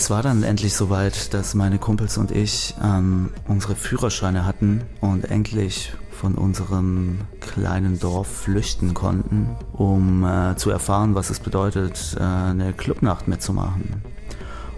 es 0.00 0.08
war 0.08 0.22
dann 0.22 0.44
endlich 0.44 0.72
soweit, 0.72 1.34
dass 1.34 1.52
meine 1.52 1.78
Kumpels 1.78 2.16
und 2.16 2.30
ich 2.30 2.74
ähm, 2.82 3.34
unsere 3.46 3.76
Führerscheine 3.76 4.46
hatten 4.46 4.80
und 5.02 5.30
endlich 5.30 5.92
von 6.10 6.36
unserem 6.36 7.18
kleinen 7.40 7.98
Dorf 7.98 8.26
flüchten 8.26 8.94
konnten, 8.94 9.50
um 9.74 10.24
äh, 10.24 10.56
zu 10.56 10.70
erfahren, 10.70 11.14
was 11.14 11.28
es 11.28 11.38
bedeutet, 11.38 12.16
äh, 12.18 12.22
eine 12.22 12.72
Clubnacht 12.72 13.28
mitzumachen. 13.28 14.02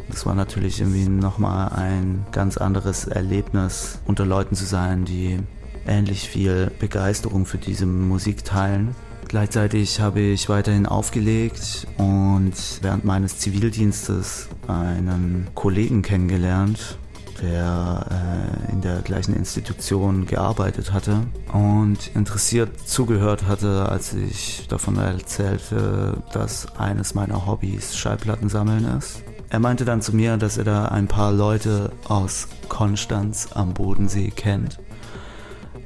Das 0.09 0.27
war 0.27 0.35
natürlich 0.35 0.81
irgendwie 0.81 1.09
nochmal 1.09 1.69
ein 1.69 2.27
ganz 2.33 2.57
anderes 2.57 3.07
Erlebnis, 3.07 4.01
unter 4.07 4.27
Leuten 4.27 4.57
zu 4.57 4.65
sein, 4.65 5.05
die 5.05 5.39
ähnlich 5.87 6.29
viel 6.29 6.73
Begeisterung 6.81 7.47
für 7.47 7.59
diese 7.59 7.87
Musik 7.87 8.45
teilen. 8.45 8.97
Gleichzeitig 9.33 9.99
habe 9.99 10.21
ich 10.21 10.51
weiterhin 10.51 10.85
aufgelegt 10.85 11.87
und 11.97 12.53
während 12.83 13.07
meines 13.07 13.39
Zivildienstes 13.39 14.51
einen 14.69 15.49
Kollegen 15.55 16.03
kennengelernt, 16.03 16.99
der 17.41 18.67
äh, 18.69 18.73
in 18.73 18.83
der 18.83 19.01
gleichen 19.01 19.35
Institution 19.35 20.27
gearbeitet 20.27 20.93
hatte 20.93 21.23
und 21.51 22.15
interessiert 22.15 22.79
zugehört 22.87 23.47
hatte, 23.47 23.89
als 23.89 24.13
ich 24.13 24.69
davon 24.69 24.99
erzählte, 24.99 26.23
dass 26.35 26.77
eines 26.77 27.15
meiner 27.15 27.47
Hobbys 27.47 27.97
Schallplatten 27.97 28.51
sammeln 28.51 28.85
ist. 28.99 29.23
Er 29.49 29.61
meinte 29.61 29.87
dann 29.87 30.03
zu 30.03 30.15
mir, 30.15 30.37
dass 30.37 30.59
er 30.59 30.65
da 30.65 30.85
ein 30.89 31.09
paar 31.09 31.33
Leute 31.33 31.91
aus 32.07 32.49
Konstanz 32.69 33.49
am 33.55 33.73
Bodensee 33.73 34.31
kennt, 34.31 34.79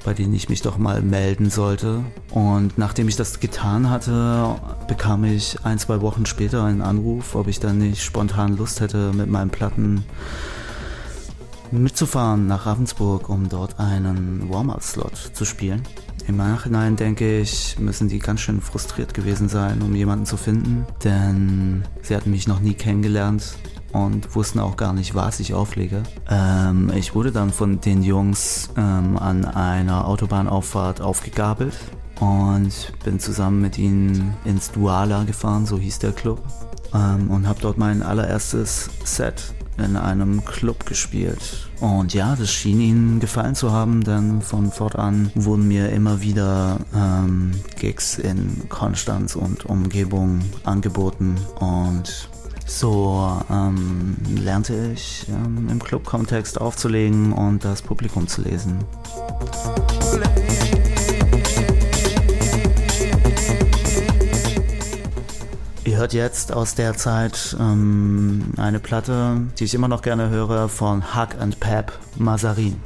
bei 0.04 0.14
denen 0.14 0.34
ich 0.34 0.48
mich 0.48 0.62
doch 0.62 0.78
mal 0.78 1.02
melden 1.02 1.50
sollte. 1.50 2.02
Und 2.30 2.78
nachdem 2.78 3.08
ich 3.08 3.16
das 3.16 3.40
getan 3.40 3.90
hatte, 3.90 4.54
bekam 4.88 5.24
ich 5.24 5.58
ein, 5.64 5.78
zwei 5.78 6.00
Wochen 6.00 6.26
später 6.26 6.64
einen 6.64 6.82
Anruf, 6.82 7.34
ob 7.34 7.48
ich 7.48 7.60
dann 7.60 7.78
nicht 7.78 8.02
spontan 8.02 8.56
Lust 8.56 8.80
hätte, 8.80 9.12
mit 9.12 9.28
meinen 9.28 9.50
Platten 9.50 10.04
mitzufahren 11.70 12.46
nach 12.46 12.66
Ravensburg, 12.66 13.28
um 13.28 13.48
dort 13.48 13.80
einen 13.80 14.48
Warm-Up-Slot 14.48 15.16
zu 15.32 15.44
spielen. 15.44 15.82
Im 16.28 16.36
Nachhinein 16.36 16.96
denke 16.96 17.40
ich, 17.40 17.78
müssen 17.78 18.08
die 18.08 18.18
ganz 18.18 18.40
schön 18.40 18.60
frustriert 18.60 19.14
gewesen 19.14 19.48
sein, 19.48 19.80
um 19.82 19.94
jemanden 19.94 20.26
zu 20.26 20.36
finden, 20.36 20.84
denn 21.04 21.84
sie 22.02 22.16
hatten 22.16 22.30
mich 22.30 22.48
noch 22.48 22.60
nie 22.60 22.74
kennengelernt 22.74 23.54
und 24.04 24.34
wussten 24.34 24.60
auch 24.60 24.76
gar 24.76 24.92
nicht, 24.92 25.14
was 25.14 25.40
ich 25.40 25.54
auflege. 25.54 26.02
Ähm, 26.28 26.92
ich 26.94 27.14
wurde 27.14 27.32
dann 27.32 27.50
von 27.50 27.80
den 27.80 28.02
Jungs 28.02 28.70
ähm, 28.76 29.16
an 29.16 29.44
einer 29.44 30.06
Autobahnauffahrt 30.06 31.00
aufgegabelt 31.00 31.74
und 32.20 32.92
bin 33.04 33.18
zusammen 33.18 33.60
mit 33.62 33.78
ihnen 33.78 34.34
ins 34.44 34.70
Duala 34.70 35.24
gefahren, 35.24 35.66
so 35.66 35.78
hieß 35.78 35.98
der 36.00 36.12
Club, 36.12 36.42
ähm, 36.94 37.30
und 37.30 37.48
habe 37.48 37.60
dort 37.60 37.78
mein 37.78 38.02
allererstes 38.02 38.90
Set 39.04 39.54
in 39.78 39.96
einem 39.96 40.44
Club 40.44 40.86
gespielt. 40.86 41.68
Und 41.80 42.14
ja, 42.14 42.34
das 42.36 42.50
schien 42.50 42.80
ihnen 42.80 43.20
gefallen 43.20 43.54
zu 43.54 43.72
haben, 43.72 44.02
denn 44.04 44.40
von 44.40 44.72
fortan 44.72 45.30
wurden 45.34 45.68
mir 45.68 45.90
immer 45.90 46.22
wieder 46.22 46.78
ähm, 46.94 47.52
Gigs 47.78 48.18
in 48.18 48.68
Konstanz 48.70 49.36
und 49.36 49.66
Umgebung 49.66 50.40
angeboten 50.64 51.36
und 51.60 52.30
so 52.66 53.40
ähm, 53.48 54.16
lernte 54.28 54.92
ich 54.92 55.26
ähm, 55.28 55.68
im 55.70 55.82
Club-Kontext 55.82 56.60
aufzulegen 56.60 57.32
und 57.32 57.64
das 57.64 57.80
Publikum 57.80 58.26
zu 58.26 58.42
lesen. 58.42 58.84
Ihr 65.84 65.96
hört 65.96 66.12
jetzt 66.12 66.52
aus 66.52 66.74
der 66.74 66.94
Zeit 66.94 67.56
ähm, 67.60 68.52
eine 68.56 68.80
Platte, 68.80 69.42
die 69.58 69.64
ich 69.64 69.74
immer 69.74 69.88
noch 69.88 70.02
gerne 70.02 70.28
höre, 70.28 70.68
von 70.68 71.14
Hug 71.14 71.40
and 71.40 71.60
Pep 71.60 71.92
Mazarin. 72.16 72.76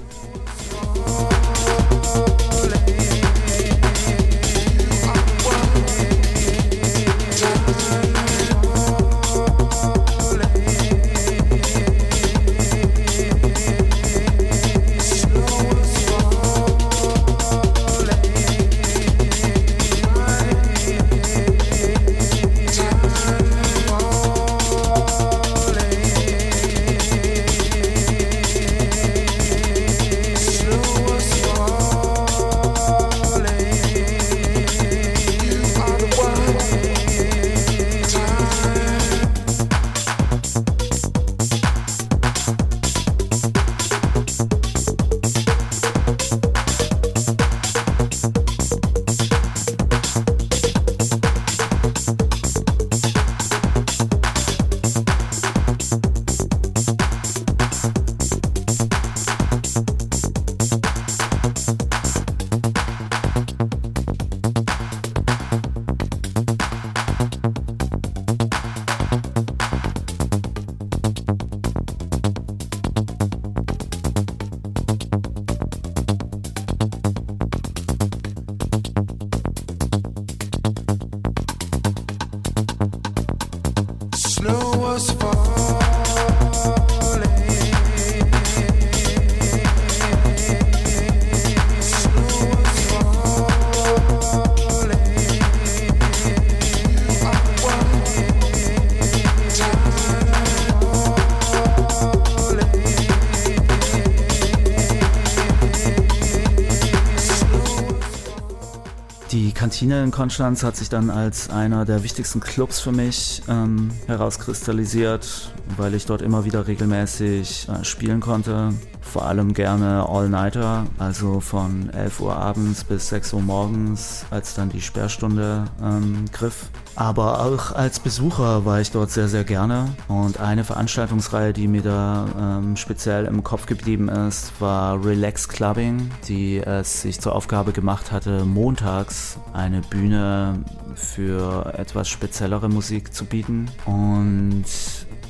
In 110.11 110.17
Konstanz 110.17 110.65
hat 110.65 110.75
sich 110.75 110.89
dann 110.89 111.09
als 111.09 111.51
einer 111.51 111.85
der 111.85 112.03
wichtigsten 112.03 112.41
Clubs 112.41 112.81
für 112.81 112.91
mich 112.91 113.43
ähm, 113.49 113.93
herauskristallisiert, 114.09 115.53
weil 115.77 115.95
ich 115.95 116.05
dort 116.05 116.21
immer 116.21 116.45
wieder 116.45 116.67
regelmäßig 116.67 117.69
äh, 117.69 117.85
spielen 117.85 118.19
konnte. 118.19 118.75
Vor 119.01 119.27
allem 119.27 119.55
gerne 119.55 120.09
All-Nighter, 120.09 120.87
also 120.99 121.39
von 121.39 121.91
11 121.91 122.21
Uhr 122.23 122.35
abends 122.35 122.83
bis 122.83 123.09
6 123.11 123.35
Uhr 123.35 123.43
morgens, 123.43 124.25
als 124.33 124.55
dann 124.55 124.69
die 124.69 124.81
Sperrstunde 124.81 125.67
ähm, 125.81 126.25
griff. 126.33 126.71
Aber 127.01 127.41
auch 127.41 127.73
als 127.73 127.99
Besucher 127.99 128.67
war 128.67 128.79
ich 128.79 128.91
dort 128.91 129.11
sehr, 129.11 129.27
sehr 129.27 129.43
gerne. 129.43 129.89
Und 130.07 130.39
eine 130.39 130.65
Veranstaltungsreihe, 130.65 131.55
die 131.55 131.67
mir 131.67 131.81
da 131.81 132.27
ähm, 132.39 132.77
speziell 132.77 133.25
im 133.25 133.43
Kopf 133.43 133.65
geblieben 133.65 134.11
ist, 134.11 134.53
war 134.61 135.03
Relax 135.03 135.49
Clubbing, 135.49 136.11
die 136.29 136.59
es 136.59 137.01
sich 137.01 137.19
zur 137.19 137.35
Aufgabe 137.35 137.73
gemacht 137.73 138.13
hatte, 138.13 138.45
montags 138.45 139.39
eine 139.55 139.81
Bühne 139.81 140.63
für 140.95 141.73
etwas 141.75 142.11
speziellere 142.11 142.69
Musik 142.69 143.15
zu 143.15 143.25
bieten. 143.25 143.71
Und 143.87 144.67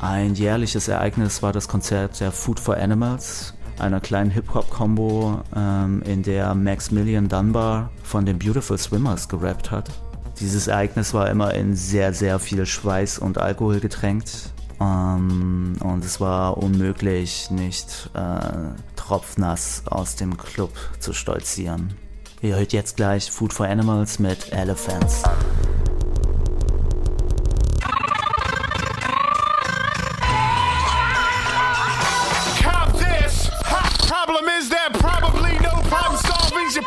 ein 0.01 0.35
jährliches 0.35 0.89
Ereignis 0.89 1.41
war 1.41 1.53
das 1.53 1.69
Konzert 1.69 2.19
der 2.19 2.33
Food 2.33 2.59
for 2.59 2.79
Animals, 2.79 3.55
einer 3.79 4.01
kleinen 4.01 4.33
Hip-Hop-Kombo, 4.33 5.43
ähm, 5.55 6.03
in 6.03 6.25
der 6.25 6.53
Maximilian 6.57 7.29
Dunbar 7.29 7.91
von 8.03 8.27
den 8.27 8.41
Beautiful 8.41 8.77
Swimmers 8.77 9.29
gerappt 9.29 9.71
hat. 9.71 9.89
Dieses 10.41 10.69
Ereignis 10.69 11.13
war 11.13 11.29
immer 11.29 11.55
in 11.55 11.77
sehr, 11.77 12.15
sehr 12.15 12.39
viel 12.39 12.65
Schweiß 12.65 13.19
und 13.19 13.37
Alkohol 13.37 13.81
getränkt. 13.81 14.51
Ähm, 14.81 15.77
und 15.81 16.03
es 16.03 16.19
war 16.19 16.57
unmöglich, 16.57 17.51
nicht 17.51 18.09
äh, 18.15 18.73
tropfnass 18.97 19.83
aus 19.85 20.17
dem 20.17 20.39
Club 20.39 20.73
zu 20.99 21.13
stolzieren. 21.13 21.95
Ihr 22.41 22.57
hört 22.57 22.73
jetzt 22.73 22.97
gleich 22.97 23.31
Food 23.31 23.53
for 23.53 23.67
Animals 23.67 24.19
mit 24.19 24.51
Elephants. 24.51 25.23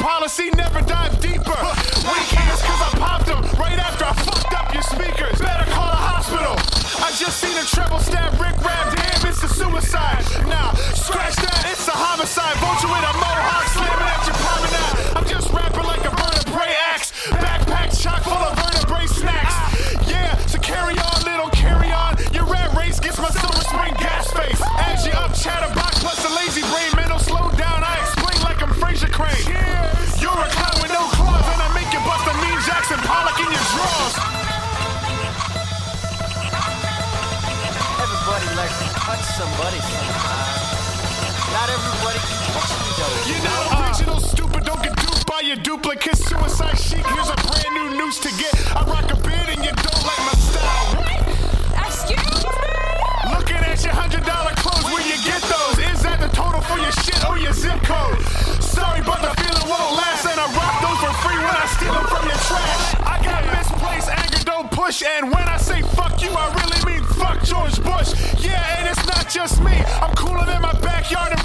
Policy 0.04 0.52
never 0.60 0.82
dive 0.82 1.16
deeper. 1.22 1.56
Weak 2.12 2.30
hands 2.36 2.60
cause 2.60 2.82
I 2.84 2.92
popped 3.00 3.26
them 3.32 3.40
right 3.56 3.80
after 3.80 4.04
I 4.04 4.12
fucked 4.28 4.52
up 4.52 4.74
your 4.76 4.84
speakers. 4.84 5.40
Better 5.40 5.64
call 5.72 5.88
a 5.88 5.96
hospital. 5.96 6.60
I 7.00 7.08
just 7.16 7.40
seen 7.40 7.56
a 7.56 7.64
treble 7.64 8.04
stab 8.04 8.36
Rick 8.36 8.60
Rap. 8.60 8.92
Damn, 8.92 9.32
it's 9.32 9.40
a 9.44 9.48
suicide. 9.48 10.28
Nah, 10.52 10.76
scratch 10.92 11.40
that, 11.40 11.72
it's 11.72 11.88
a 11.88 11.96
homicide. 11.96 12.52
Vulture 12.60 12.92
with 12.92 13.00
a 13.00 13.14
mohawk 13.16 13.64
slamming 13.72 14.12
at 14.12 14.22
your 14.28 14.36
promenade. 14.44 15.16
I'm 15.16 15.24
just 15.24 15.48
rapping 15.56 15.88
like 15.88 16.04
a 16.04 16.12
vertebrae 16.12 16.76
axe. 16.92 17.16
Backpack 17.40 17.96
chock 17.96 18.28
full 18.28 18.44
of 18.44 18.60
vertebrae 18.60 19.08
snacks. 19.08 19.56
Yeah, 20.04 20.36
so 20.52 20.60
carry 20.60 21.00
on, 21.00 21.24
little 21.24 21.48
carry 21.56 21.96
on. 21.96 22.20
Your 22.36 22.44
rat 22.44 22.76
race 22.76 23.00
gets 23.00 23.24
my 23.24 23.32
silver 23.32 23.64
spring 23.64 23.96
gas 24.04 24.28
face. 24.36 24.60
As 24.84 25.08
you 25.08 25.16
up, 25.16 25.32
chatterbox 25.32 26.04
plus 26.04 26.20
a 26.28 26.32
lazy 26.36 26.68
brain. 26.68 26.92
Mental 27.00 27.24
slow 27.24 27.48
down, 27.56 27.88
I 27.88 28.04
explain 28.04 28.36
like 28.44 28.60
I'm 28.60 28.76
Fraser 28.76 29.08
Crane. 29.08 29.48
You're 29.48 29.93
a 30.44 30.50
clown 30.52 30.76
with 30.84 30.92
no 30.92 31.04
claws, 31.16 31.48
and 31.48 31.62
I 31.64 31.70
make 31.72 31.90
you 31.96 32.02
bust 32.04 32.28
a 32.28 32.34
mean 32.44 32.60
Jackson 32.68 33.00
Pollock 33.08 33.40
in 33.40 33.48
your 33.48 33.66
drawers. 33.72 34.16
Everybody 38.04 38.48
likes 38.60 38.76
to 38.84 38.88
touch 39.00 39.24
somebody 39.40 39.80
sometime. 39.80 40.52
Not 41.56 41.68
everybody 41.72 42.20
can 42.20 42.40
touch 42.52 42.72
me 42.76 42.90
though. 43.00 43.16
You're 43.30 43.44
not 43.48 43.62
original, 43.80 44.20
stupid. 44.20 44.64
Don't 44.66 44.84
get 44.84 44.96
duped 45.00 45.26
by 45.28 45.42
your 45.42 45.58
duplicate. 45.58 46.18
Suicide 46.18 46.78
chic. 46.78 47.06
Here's 47.08 47.30
a 47.30 47.38
brand 47.48 47.72
new 47.72 47.88
noose 47.98 48.20
to 48.20 48.32
get. 48.36 48.56
I 48.76 48.84
rock 48.84 49.08
a 49.12 49.18
beard 49.24 49.48
and 49.48 49.64
you 49.64 49.72
don't 49.72 50.04
like 50.04 50.24
my 50.28 50.36
style. 50.44 51.08
Excuse 51.88 52.20
me? 52.20 52.52
Looking 53.32 53.64
at 53.64 53.80
your 53.84 53.94
hundred 53.94 54.26
dollar 54.26 54.52
clothes, 54.60 54.84
where 54.92 55.06
you 55.08 55.16
get 55.24 55.42
those? 55.48 55.78
Is 55.80 56.04
that 56.04 56.20
the 56.20 56.28
total 56.36 56.60
for 56.62 56.80
your 56.80 56.92
shit 56.92 57.24
or 57.30 57.38
your 57.38 57.54
zip 57.54 57.80
code? 57.84 58.43
Sorry, 58.74 59.02
but 59.06 59.22
the 59.22 59.30
feeling 59.42 59.68
won't 59.70 59.94
last, 59.94 60.26
and 60.26 60.40
I 60.40 60.50
rock 60.58 60.76
those 60.82 60.98
for 60.98 61.14
free 61.22 61.38
when 61.38 61.54
I 61.54 61.66
steal 61.78 61.94
them 61.94 62.08
from 62.10 62.26
your 62.26 62.42
trash. 62.50 62.96
I 63.06 63.16
got 63.22 63.46
misplaced 63.54 64.10
anger, 64.10 64.44
don't 64.44 64.72
push, 64.72 65.04
and 65.04 65.32
when 65.32 65.48
I 65.48 65.58
say 65.58 65.82
fuck 65.94 66.22
you, 66.24 66.32
I 66.34 66.50
really 66.58 66.82
mean 66.90 67.04
fuck 67.14 67.44
George 67.44 67.78
Bush. 67.84 68.18
Yeah, 68.44 68.78
and 68.78 68.90
it's 68.90 69.06
not 69.06 69.30
just 69.30 69.62
me. 69.62 69.78
I'm 70.02 70.14
cooler 70.16 70.46
than 70.46 70.62
my 70.62 70.74
backyard 70.82 71.34
in 71.34 71.40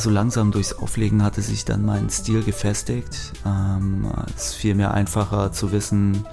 so 0.00 0.10
langsam 0.10 0.50
durchs 0.50 0.72
Auflegen 0.72 1.22
hatte 1.22 1.42
sich 1.42 1.64
dann 1.64 1.84
mein 1.84 2.10
Stil 2.10 2.42
gefestigt. 2.42 3.32
Ähm, 3.46 4.10
es 4.34 4.54
fiel 4.54 4.74
mir 4.74 4.92
einfacher 4.92 5.52
zu 5.52 5.72
wissen, 5.72 6.24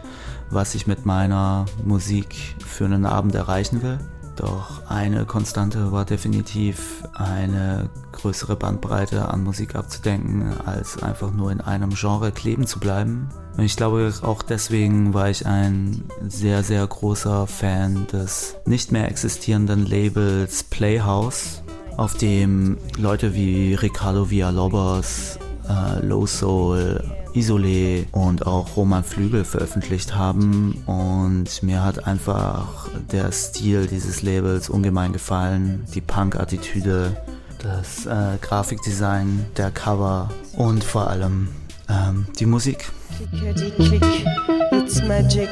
was 0.50 0.76
ich 0.76 0.88
mit 0.88 1.06
meiner 1.06 1.66
Musik 1.84 2.56
für 2.66 2.86
einen 2.86 3.06
Abend 3.06 3.36
erreichen 3.36 3.84
will. 3.84 4.00
Doch 4.38 4.88
eine 4.88 5.26
Konstante 5.26 5.92
war 5.92 6.06
definitiv 6.06 7.04
eine 7.14 7.90
größere 8.12 8.56
Bandbreite 8.56 9.30
an 9.30 9.44
Musik 9.44 9.76
abzudenken, 9.76 10.54
als 10.64 11.02
einfach 11.02 11.32
nur 11.32 11.52
in 11.52 11.60
einem 11.60 11.90
Genre 11.90 12.32
kleben 12.32 12.68
zu 12.68 12.80
bleiben. 12.80 13.30
Und 13.58 13.64
ich 13.64 13.76
glaube, 13.76 14.14
auch 14.22 14.44
deswegen 14.44 15.16
war 15.16 15.30
ich 15.30 15.48
ein 15.48 16.04
sehr, 16.28 16.64
sehr 16.64 16.86
großer 16.86 17.48
Fan 17.48 18.06
des 18.08 18.58
nicht 18.66 18.92
mehr 18.92 19.10
existierenden 19.10 19.88
Labels 19.88 20.64
Playhouse, 20.64 21.64
auf 21.98 22.14
dem 22.14 22.78
Leute 22.98 23.34
wie 23.34 23.74
Ricardo 23.74 24.30
Villalobos, 24.30 25.40
äh, 25.68 26.06
Low 26.06 26.26
Soul, 26.26 27.04
Isolé 27.34 28.06
und 28.12 28.48
auch 28.48 28.78
Roman 28.78 29.04
Flügel 29.04 29.44
veröffentlicht 29.44 30.16
haben 30.16 30.82
und 30.86 31.62
mir 31.62 31.84
hat 31.84 32.08
einfach 32.08 32.88
der 33.12 33.32
Stil 33.32 33.88
dieses 33.88 34.22
Labels 34.22 34.70
ungemein 34.70 35.12
gefallen, 35.12 35.86
die 35.94 36.02
Punk-Attitüde, 36.02 37.18
das 37.60 38.06
äh, 38.06 38.38
Grafikdesign, 38.42 39.46
der 39.58 39.72
Cover 39.72 40.30
und 40.56 40.84
vor 40.84 41.10
allem 41.10 41.50
ähm, 41.90 42.28
die 42.40 42.46
Musik. 42.46 42.90
Clickety 43.32 43.72
click, 43.72 44.26
it's 44.72 45.02
magic. 45.04 45.50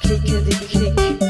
Clickety 0.00 0.56
click, 0.66 1.29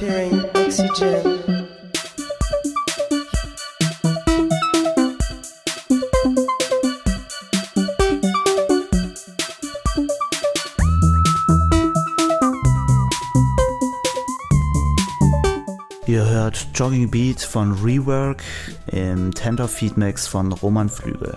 And 0.00 0.06
spearing 0.06 0.44
oxygen. 0.54 1.68
Ihr 16.06 16.24
hört 16.24 16.66
Jogging 16.74 17.10
Beat 17.10 17.40
von 17.40 17.72
Rework 17.72 18.42
im 18.86 19.32
Tender 19.34 19.68
Feedmix 19.68 20.26
von 20.26 20.52
Roman 20.52 20.88
Flügel. 20.88 21.36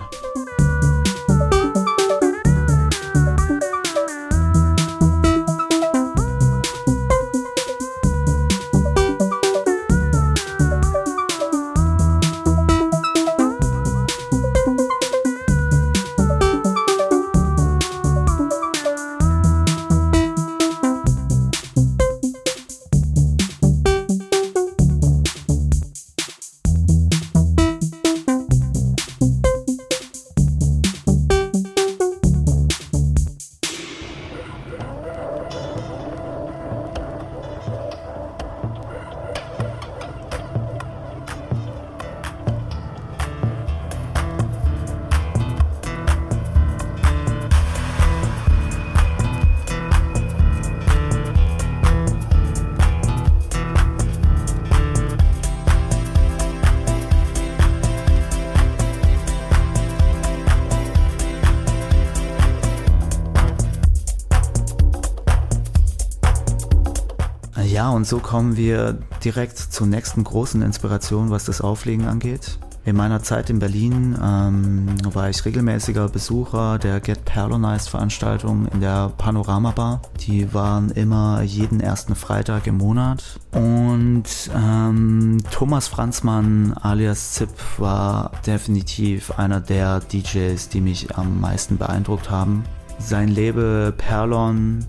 Und 68.02 68.08
so 68.08 68.18
kommen 68.18 68.58
wir 68.58 68.97
direkt 69.24 69.60
zur 69.60 69.86
nächsten 69.86 70.24
großen 70.24 70.64
Inspiration, 70.64 71.30
was 71.30 71.45
das 71.45 71.62
Auflegen 71.62 72.08
angeht. 72.08 72.58
In 72.84 72.95
meiner 72.95 73.22
Zeit 73.22 73.52
in 73.52 73.60
Berlin 73.60 74.18
ähm, 74.20 74.88
war 75.14 75.30
ich 75.30 75.45
regelmäßiger 75.45 76.10
Besucher 76.10 76.80
der 76.80 76.99
Get 76.99 77.26
Perlonized 77.26 77.89
Veranstaltung 77.89 78.66
in 78.74 78.82
der 78.82 79.10
Panorama 79.20 79.70
Bar. 79.70 80.02
Die 80.22 80.52
waren 80.52 80.89
immer 80.89 81.43
jeden 81.43 81.80
ersten 81.80 82.16
Freitag 82.16 82.66
im 82.66 82.80
Monat. 82.80 83.24
Und 83.52 84.49
ähm, 84.56 85.38
Thomas 85.52 85.88
Franzmann 85.88 86.74
alias 86.82 87.34
Zip 87.34 87.52
war 87.78 88.32
definitiv 88.47 89.30
einer 89.38 89.60
der 89.60 89.99
DJs, 89.99 90.70
die 90.70 90.82
mich 90.82 91.16
am 91.16 91.39
meisten 91.39 91.78
beeindruckt 91.78 92.32
haben. 92.32 92.64
Sein 92.97 93.28
Label 93.28 93.91
Perlon 93.91 94.88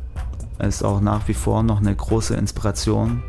ist 0.63 0.85
auch 0.85 1.01
nach 1.01 1.29
wie 1.29 1.35
vor 1.35 1.63
noch 1.63 1.81
eine 1.81 1.95
große 1.95 2.35
Inspiration, 2.35 3.23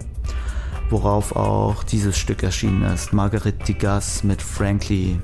worauf 0.90 1.36
auch 1.36 1.84
dieses 1.84 2.18
Stück 2.18 2.44
erschienen 2.44 2.84
ist. 2.84 3.14
Marguerite 3.14 3.66
Digas 3.66 4.24
mit 4.24 4.42
Frankly. 4.42 5.20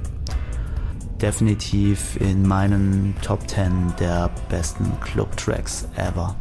Definitiv 1.22 2.20
in 2.20 2.48
meinen 2.48 3.16
Top 3.22 3.48
10 3.50 3.94
der 4.00 4.30
besten 4.50 5.00
Club-Tracks 5.02 5.88
ever. 5.96 6.36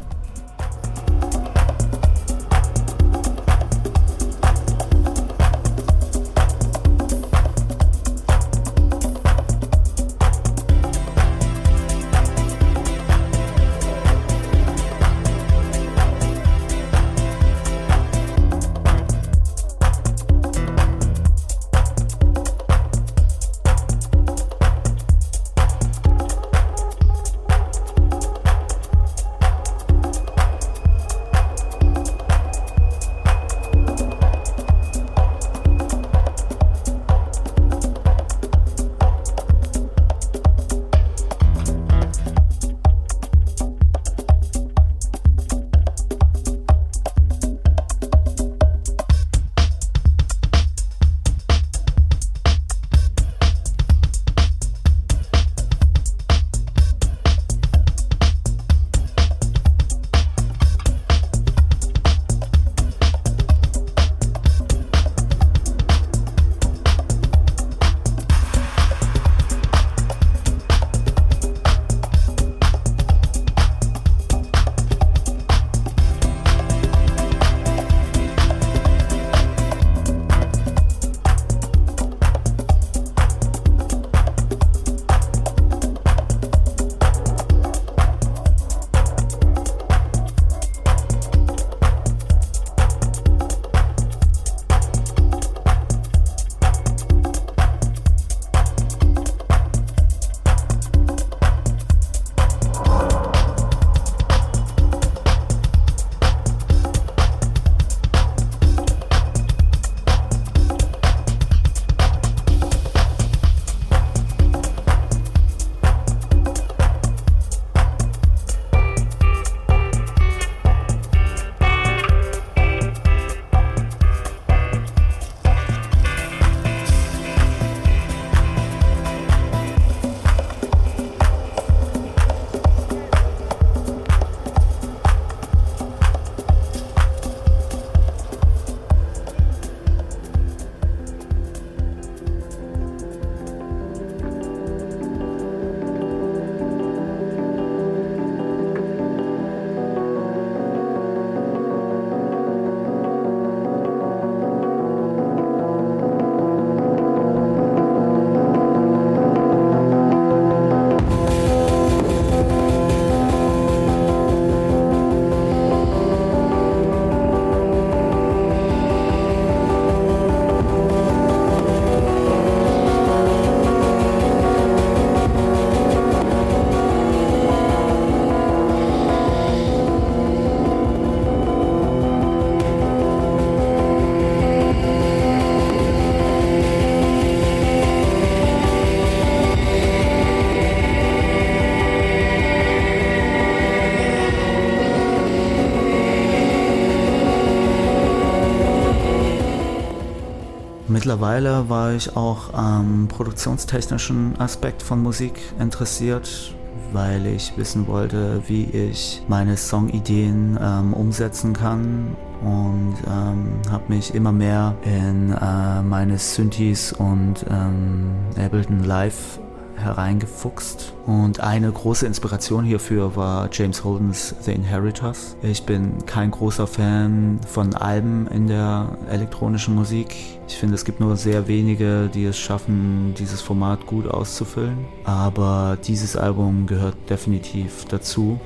Mittlerweile 201.08 201.70
war 201.70 201.94
ich 201.94 202.14
auch 202.18 202.52
am 202.52 203.08
produktionstechnischen 203.08 204.38
Aspekt 204.38 204.82
von 204.82 205.02
Musik 205.02 205.40
interessiert, 205.58 206.54
weil 206.92 207.24
ich 207.24 207.56
wissen 207.56 207.86
wollte, 207.86 208.42
wie 208.46 208.64
ich 208.64 209.22
meine 209.26 209.56
Songideen 209.56 210.58
ähm, 210.60 210.92
umsetzen 210.92 211.54
kann 211.54 212.14
und 212.42 212.96
ähm, 213.06 213.52
habe 213.70 213.84
mich 213.88 214.14
immer 214.14 214.32
mehr 214.32 214.74
in 214.84 215.32
äh, 215.32 215.80
meine 215.82 216.18
Synthes 216.18 216.92
und 216.92 217.46
ähm, 217.48 218.10
Ableton 218.38 218.84
Live 218.84 219.40
hereingefuchst. 219.78 220.92
Und 221.06 221.40
eine 221.40 221.72
große 221.72 222.06
Inspiration 222.06 222.64
hierfür 222.64 223.16
war 223.16 223.48
James 223.52 223.84
Holdens 223.84 224.34
The 224.42 224.52
Inheritors. 224.52 225.36
Ich 225.42 225.62
bin 225.64 226.04
kein 226.06 226.30
großer 226.30 226.66
Fan 226.66 227.40
von 227.46 227.74
Alben 227.74 228.26
in 228.28 228.46
der 228.46 228.98
elektronischen 229.10 229.74
Musik. 229.74 230.14
Ich 230.46 230.56
finde, 230.56 230.74
es 230.74 230.84
gibt 230.84 231.00
nur 231.00 231.16
sehr 231.16 231.48
wenige, 231.48 232.10
die 232.12 232.24
es 232.24 232.38
schaffen, 232.38 233.14
dieses 233.18 233.40
Format 233.40 233.86
gut 233.86 234.06
auszufüllen. 234.06 234.86
Aber 235.04 235.78
dieses 235.82 236.16
Album 236.16 236.66
gehört 236.66 236.96
definitiv 237.08 237.84
dazu. 237.86 238.38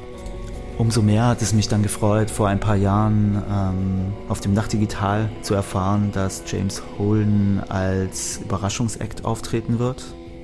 Umso 0.78 1.02
mehr 1.02 1.26
hat 1.26 1.42
es 1.42 1.52
mich 1.52 1.68
dann 1.68 1.82
gefreut, 1.82 2.30
vor 2.30 2.48
ein 2.48 2.58
paar 2.58 2.76
Jahren 2.76 3.42
ähm, 3.48 4.12
auf 4.28 4.40
dem 4.40 4.54
Nacht 4.54 4.72
Digital 4.72 5.28
zu 5.42 5.54
erfahren, 5.54 6.10
dass 6.12 6.42
James 6.46 6.82
Holden 6.98 7.62
als 7.68 8.38
Überraschungsakt 8.38 9.24
auftreten 9.24 9.78
wird. 9.78 10.02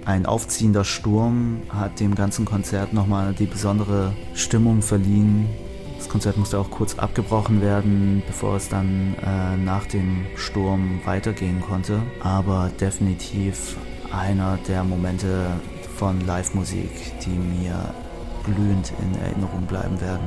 Ein 0.08 0.24
aufziehender 0.24 0.84
Sturm 0.84 1.60
hat 1.68 2.00
dem 2.00 2.14
ganzen 2.14 2.46
Konzert 2.46 2.94
nochmal 2.94 3.34
die 3.34 3.44
besondere 3.44 4.14
Stimmung 4.32 4.80
verliehen. 4.80 5.50
Das 5.98 6.08
Konzert 6.08 6.38
musste 6.38 6.58
auch 6.58 6.70
kurz 6.70 6.98
abgebrochen 6.98 7.60
werden, 7.60 8.22
bevor 8.26 8.56
es 8.56 8.70
dann 8.70 9.14
äh, 9.22 9.58
nach 9.58 9.84
dem 9.84 10.24
Sturm 10.34 11.00
weitergehen 11.04 11.60
konnte. 11.60 12.00
Aber 12.20 12.70
definitiv 12.80 13.76
einer 14.10 14.58
der 14.66 14.82
Momente 14.82 15.50
von 15.98 16.24
Live-Musik, 16.26 16.88
die 17.26 17.28
mir 17.28 17.92
glühend 18.44 18.94
in 19.02 19.20
Erinnerung 19.20 19.66
bleiben 19.66 20.00
werden. 20.00 20.24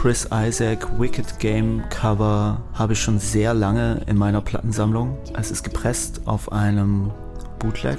Chris 0.00 0.26
Isaac 0.32 0.98
Wicked 0.98 1.38
Game 1.40 1.82
Cover 1.90 2.62
habe 2.72 2.94
ich 2.94 3.02
schon 3.02 3.18
sehr 3.18 3.52
lange 3.52 4.00
in 4.06 4.16
meiner 4.16 4.40
Plattensammlung. 4.40 5.18
Es 5.34 5.50
ist 5.50 5.62
gepresst 5.62 6.22
auf 6.24 6.52
einem 6.52 7.10
Bootleg 7.58 7.98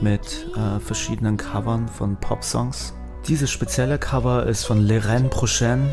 mit 0.00 0.46
äh, 0.54 0.78
verschiedenen 0.78 1.36
Covern 1.36 1.88
von 1.88 2.14
Pop-Songs. 2.14 2.94
Dieses 3.26 3.50
spezielle 3.50 3.98
Cover 3.98 4.46
ist 4.46 4.64
von 4.64 4.78
Leren 4.78 5.30
Prochaine 5.30 5.92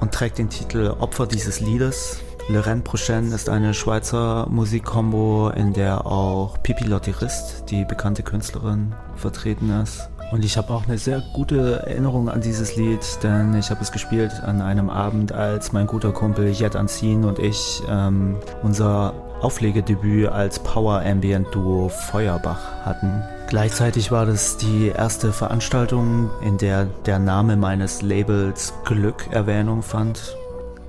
und 0.00 0.14
trägt 0.14 0.38
den 0.38 0.48
Titel 0.48 0.94
Opfer 0.98 1.26
dieses 1.26 1.60
Liedes. 1.60 2.20
Leren 2.48 2.82
Prochaine 2.82 3.34
ist 3.34 3.50
eine 3.50 3.74
Schweizer 3.74 4.46
Musikkombo, 4.48 5.50
in 5.50 5.74
der 5.74 6.06
auch 6.06 6.62
Pipi 6.62 6.84
Lottirist, 6.84 7.64
die 7.68 7.84
bekannte 7.84 8.22
Künstlerin, 8.22 8.94
vertreten 9.16 9.68
ist. 9.82 10.08
Und 10.30 10.44
ich 10.44 10.56
habe 10.58 10.74
auch 10.74 10.86
eine 10.86 10.98
sehr 10.98 11.22
gute 11.32 11.86
Erinnerung 11.86 12.28
an 12.28 12.42
dieses 12.42 12.76
Lied, 12.76 13.00
denn 13.22 13.54
ich 13.54 13.70
habe 13.70 13.80
es 13.80 13.92
gespielt 13.92 14.42
an 14.44 14.60
einem 14.60 14.90
Abend, 14.90 15.32
als 15.32 15.72
mein 15.72 15.86
guter 15.86 16.12
Kumpel 16.12 16.50
Jet 16.50 16.76
Anzin 16.76 17.24
und 17.24 17.38
ich 17.38 17.82
ähm, 17.88 18.36
unser 18.62 19.14
Auflegedebüt 19.40 20.28
als 20.28 20.58
Power 20.58 21.00
Ambient 21.00 21.46
Duo 21.54 21.88
Feuerbach 21.88 22.60
hatten. 22.84 23.22
Gleichzeitig 23.48 24.10
war 24.10 24.26
das 24.26 24.58
die 24.58 24.88
erste 24.88 25.32
Veranstaltung, 25.32 26.28
in 26.42 26.58
der 26.58 26.84
der 27.06 27.18
Name 27.18 27.56
meines 27.56 28.02
Labels 28.02 28.74
Glück 28.84 29.28
Erwähnung 29.30 29.82
fand. 29.82 30.36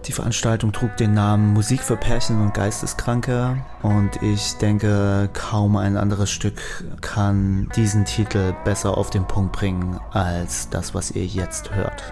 Die 0.10 0.14
Veranstaltung 0.14 0.72
trug 0.72 0.98
den 0.98 1.14
Namen 1.14 1.54
Musik 1.54 1.84
für 1.84 1.96
Pärchen 1.96 2.42
und 2.42 2.56
Geisteskranke 2.56 3.64
und 3.84 4.20
ich 4.24 4.54
denke, 4.58 5.30
kaum 5.34 5.76
ein 5.76 5.98
anderes 5.98 6.32
Stück 6.32 6.60
kann 7.02 7.70
diesen 7.76 8.06
Titel 8.06 8.56
besser 8.66 8.98
auf 8.98 9.12
den 9.12 9.28
Punkt 9.28 9.52
bringen 9.52 10.00
als 10.10 10.68
das, 10.72 10.96
was 10.96 11.12
ihr 11.12 11.28
jetzt 11.28 11.70
hört. 11.76 12.12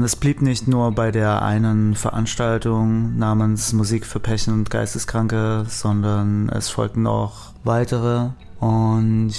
Nun, 0.00 0.06
es 0.06 0.16
blieb 0.16 0.40
nicht 0.40 0.66
nur 0.66 0.92
bei 0.92 1.10
der 1.10 1.42
einen 1.42 1.94
Veranstaltung 1.94 3.18
namens 3.18 3.74
Musik 3.74 4.06
für 4.06 4.18
Pärchen 4.18 4.54
und 4.54 4.70
Geisteskranke, 4.70 5.66
sondern 5.68 6.48
es 6.48 6.70
folgten 6.70 7.06
auch 7.06 7.52
weitere. 7.64 8.30
Und 8.60 9.34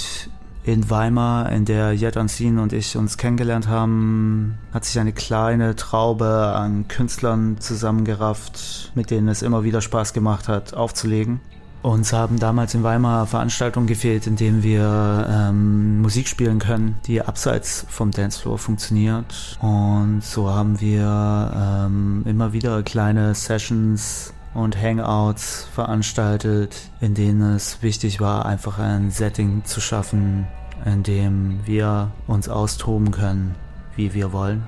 in 0.64 0.88
Weimar, 0.88 1.52
in 1.52 1.66
der 1.66 1.94
Jet 1.94 2.16
Anzin 2.16 2.60
und 2.60 2.74
ich 2.74 2.96
uns 2.96 3.18
kennengelernt 3.18 3.68
haben, 3.70 4.60
hat 4.72 4.86
sich 4.86 5.00
eine 5.00 5.14
kleine 5.14 5.76
Traube 5.76 6.54
an 6.56 6.88
Künstlern 6.88 7.60
zusammengerafft, 7.60 8.92
mit 8.94 9.10
denen 9.10 9.30
es 9.30 9.42
immer 9.42 9.64
wieder 9.64 9.82
Spaß 9.82 10.14
gemacht 10.14 10.48
hat, 10.48 10.76
aufzulegen. 10.76 11.40
Uns 11.84 12.14
haben 12.14 12.38
damals 12.38 12.76
in 12.76 12.84
Weimar 12.84 13.26
Veranstaltungen 13.26 13.88
gefehlt, 13.88 14.28
in 14.28 14.36
denen 14.36 14.62
wir 14.62 15.28
ähm, 15.28 16.00
Musik 16.02 16.28
spielen 16.28 16.60
können, 16.60 16.96
die 17.08 17.24
abseits 17.24 17.88
vom 17.90 18.12
Dancefloor 18.12 18.60
funktioniert. 18.60 19.58
Und 19.62 20.24
so 20.24 20.50
haben 20.50 20.80
wir 20.80 21.52
ähm, 21.56 22.24
immer 22.28 22.54
wieder 22.54 22.84
kleine 22.84 23.34
Sessions 23.34 24.32
und 24.54 24.80
Hangouts 24.80 25.68
veranstaltet, 25.74 26.76
in 27.00 27.16
denen 27.16 27.56
es 27.56 27.82
wichtig 27.82 28.20
war, 28.20 28.46
einfach 28.46 28.78
ein 28.78 29.10
Setting 29.10 29.66
zu 29.66 29.82
schaffen, 29.82 30.46
in 30.86 31.02
dem 31.02 31.62
wir 31.66 32.12
uns 32.28 32.48
austoben 32.48 33.10
können, 33.10 33.56
wie 33.96 34.14
wir 34.14 34.32
wollen. 34.34 34.64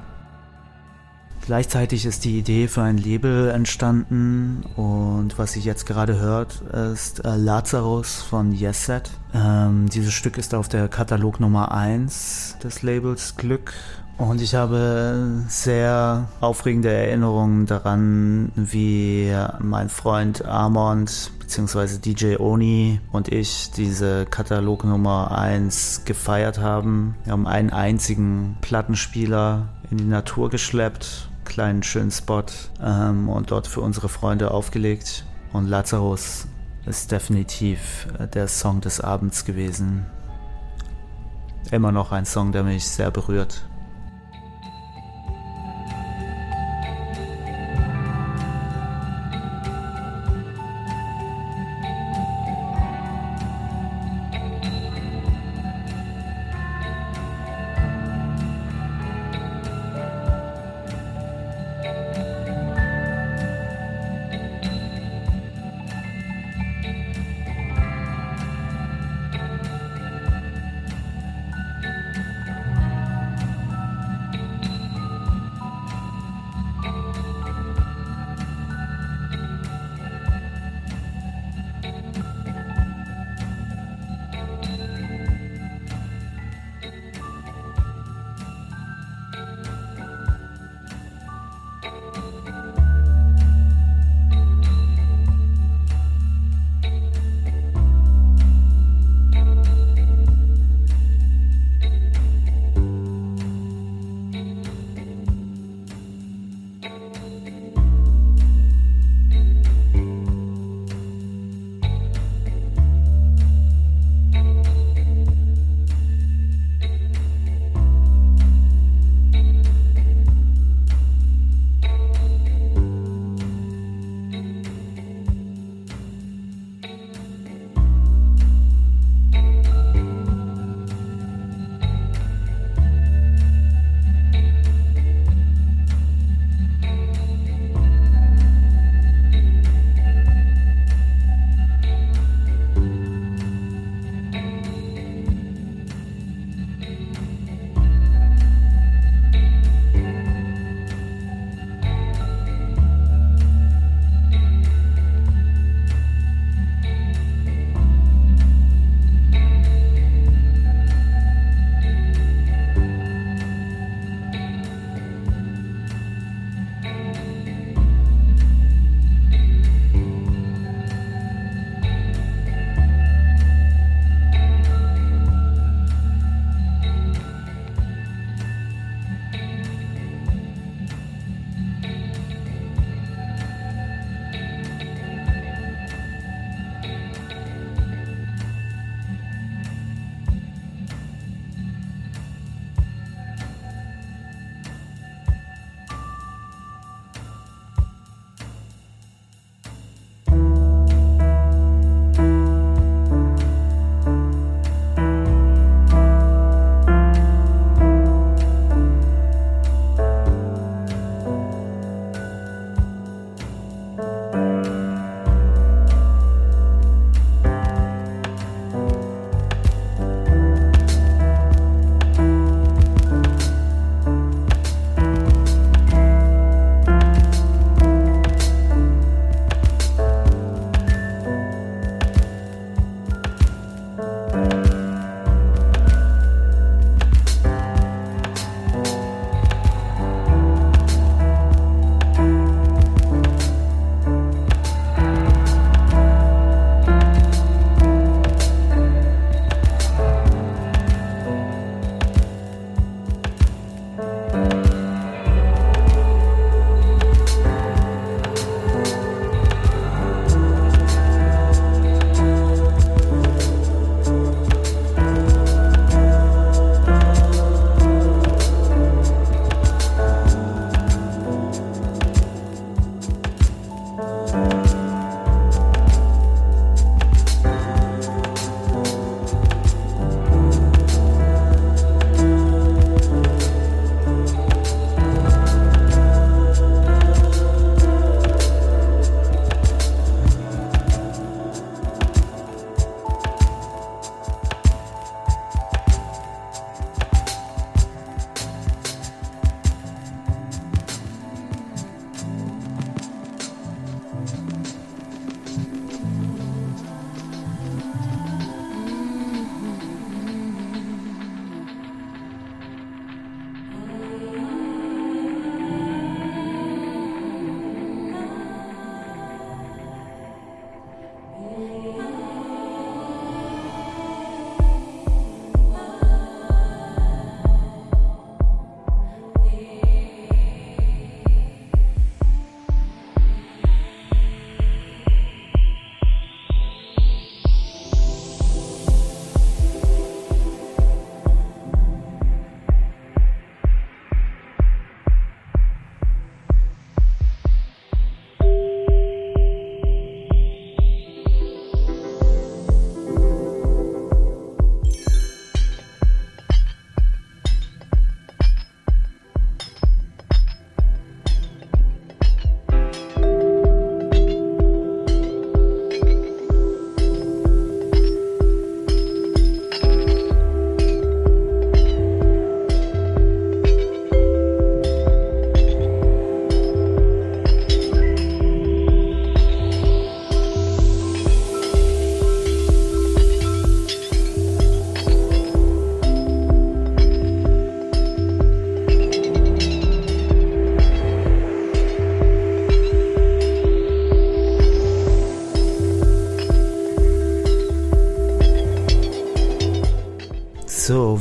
Gleichzeitig 1.45 2.05
ist 2.05 2.23
die 2.23 2.39
Idee 2.39 2.69
für 2.69 2.83
ein 2.83 2.97
Label 2.97 3.49
entstanden 3.49 4.63
und 4.77 5.37
was 5.37 5.53
sich 5.53 5.65
jetzt 5.65 5.85
gerade 5.85 6.17
hört, 6.17 6.61
ist 6.61 7.25
äh, 7.25 7.35
Lazarus 7.35 8.21
von 8.21 8.53
Yeset. 8.53 9.11
Ähm, 9.33 9.89
dieses 9.89 10.13
Stück 10.13 10.37
ist 10.37 10.55
auf 10.55 10.69
der 10.69 10.87
Katalog 10.87 11.41
Nummer 11.41 11.73
1 11.73 12.59
des 12.63 12.81
Labels 12.81 13.35
Glück 13.35 13.73
und 14.17 14.41
ich 14.41 14.55
habe 14.55 15.43
sehr 15.49 16.29
aufregende 16.39 16.93
Erinnerungen 16.93 17.65
daran, 17.65 18.53
wie 18.55 19.35
mein 19.59 19.89
Freund 19.89 20.45
Armand 20.45 21.31
bzw. 21.39 21.97
DJ 21.97 22.37
Oni 22.37 23.01
und 23.11 23.27
ich 23.27 23.71
diese 23.71 24.25
Katalog 24.27 24.85
Nummer 24.85 25.37
1 25.37 26.03
gefeiert 26.05 26.59
haben. 26.59 27.15
Wir 27.25 27.33
haben 27.33 27.47
einen 27.47 27.71
einzigen 27.71 28.57
Plattenspieler 28.61 29.67
in 29.91 29.97
die 29.97 30.05
Natur 30.05 30.49
geschleppt, 30.49 31.29
kleinen 31.43 31.83
schönen 31.83 32.11
Spot 32.11 32.43
ähm, 32.81 33.29
und 33.29 33.51
dort 33.51 33.67
für 33.67 33.81
unsere 33.81 34.09
Freunde 34.09 34.51
aufgelegt. 34.51 35.25
Und 35.51 35.67
Lazarus 35.67 36.47
ist 36.85 37.11
definitiv 37.11 38.07
äh, 38.19 38.27
der 38.27 38.47
Song 38.47 38.81
des 38.81 39.01
Abends 39.01 39.45
gewesen. 39.45 40.05
Immer 41.71 41.91
noch 41.91 42.11
ein 42.11 42.25
Song, 42.25 42.51
der 42.51 42.63
mich 42.63 42.87
sehr 42.87 43.11
berührt. 43.11 43.63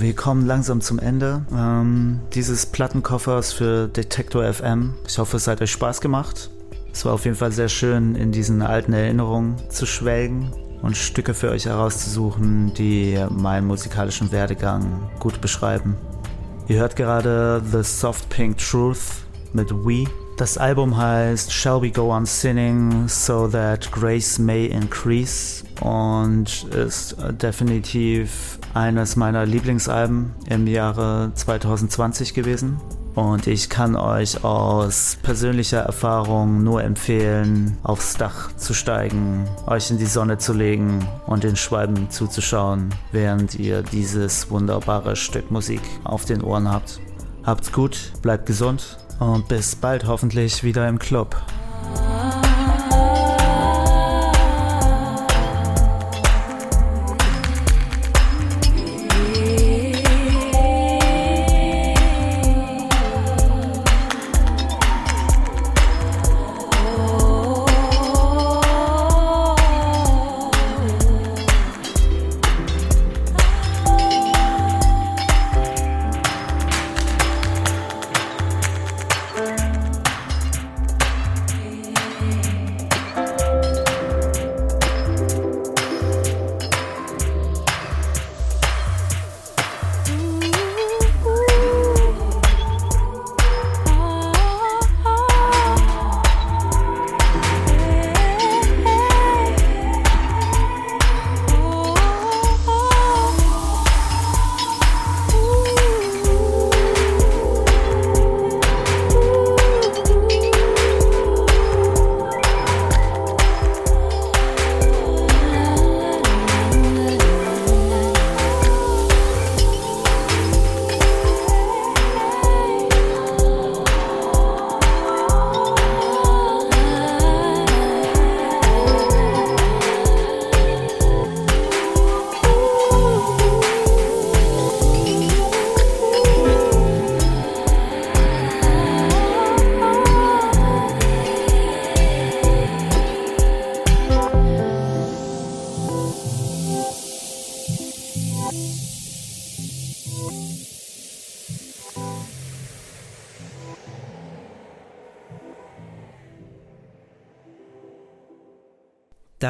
Wir 0.03 0.17
kommen 0.17 0.47
langsam 0.47 0.81
zum 0.81 0.99
Ende 0.99 1.47
ähm, 1.57 2.21
dieses 2.35 2.67
Plattenkoffers 2.67 3.53
für 3.53 3.87
Detektor 3.87 4.53
FM. 4.53 4.95
Ich 5.07 5.19
hoffe, 5.19 5.37
es 5.37 5.47
hat 5.47 5.63
euch 5.63 5.71
Spaß 5.71 6.01
gemacht. 6.01 6.51
Es 6.93 7.05
war 7.05 7.13
auf 7.13 7.25
jeden 7.25 7.37
Fall 7.37 7.53
sehr 7.53 7.69
schön, 7.69 8.17
in 8.17 8.33
diesen 8.33 8.63
alten 8.63 8.93
Erinnerungen 8.93 9.57
zu 9.71 9.87
schwelgen 9.87 10.53
und 10.83 10.97
Stücke 10.97 11.35
für 11.35 11.51
euch 11.51 11.67
herauszusuchen, 11.67 12.75
die 12.75 13.25
meinen 13.31 13.67
musikalischen 13.67 14.33
Werdegang 14.33 15.09
gut 15.21 15.41
beschreiben. 15.41 15.97
Ihr 16.67 16.81
hört 16.81 16.97
gerade 16.97 17.63
The 17.71 17.83
Soft 17.83 18.29
Pink 18.29 18.59
Truth 18.59 18.99
mit 19.53 19.71
We. 19.71 20.07
Das 20.37 20.57
Album 20.57 20.97
heißt 20.97 21.53
Shall 21.53 21.83
We 21.83 21.91
Go 21.91 22.11
On 22.13 22.25
Sinning 22.25 23.07
So 23.07 23.47
That 23.49 23.93
Grace 23.93 24.39
May 24.39 24.67
Increase 24.67 25.63
und 25.81 26.65
ist 26.75 27.17
definitiv 27.43 28.59
eines 28.73 29.15
meiner 29.17 29.45
Lieblingsalben 29.45 30.33
im 30.49 30.67
Jahre 30.67 31.33
2020 31.35 32.33
gewesen. 32.33 32.81
Und 33.15 33.47
ich 33.47 33.69
kann 33.69 33.95
euch 33.95 34.43
aus 34.43 35.19
persönlicher 35.23 35.81
Erfahrung 35.81 36.65
nur 36.65 36.83
empfehlen, 36.83 37.77
aufs 37.83 38.15
Dach 38.15 38.57
zu 38.57 38.73
steigen, 38.73 39.47
euch 39.67 39.91
in 39.91 39.99
die 39.99 40.07
Sonne 40.07 40.39
zu 40.39 40.55
legen 40.55 41.07
und 41.27 41.45
den 41.45 41.57
Schwalben 41.57 42.09
zuzuschauen, 42.09 42.89
während 43.13 43.57
ihr 43.57 43.83
dieses 43.83 44.51
wunderbare 44.51 45.15
Stück 45.15 45.51
Musik 45.51 45.83
auf 46.05 46.25
den 46.25 46.43
Ohren 46.43 46.71
habt. 46.71 47.01
Habt's 47.45 47.71
gut, 47.71 48.13
bleibt 48.23 48.47
gesund 48.47 48.97
und 49.23 49.49
bis 49.49 49.77
bald 49.77 50.07
hoffentlich 50.07 50.65
wieder 50.65 50.89
im 50.89 50.99
Club. 50.99 51.37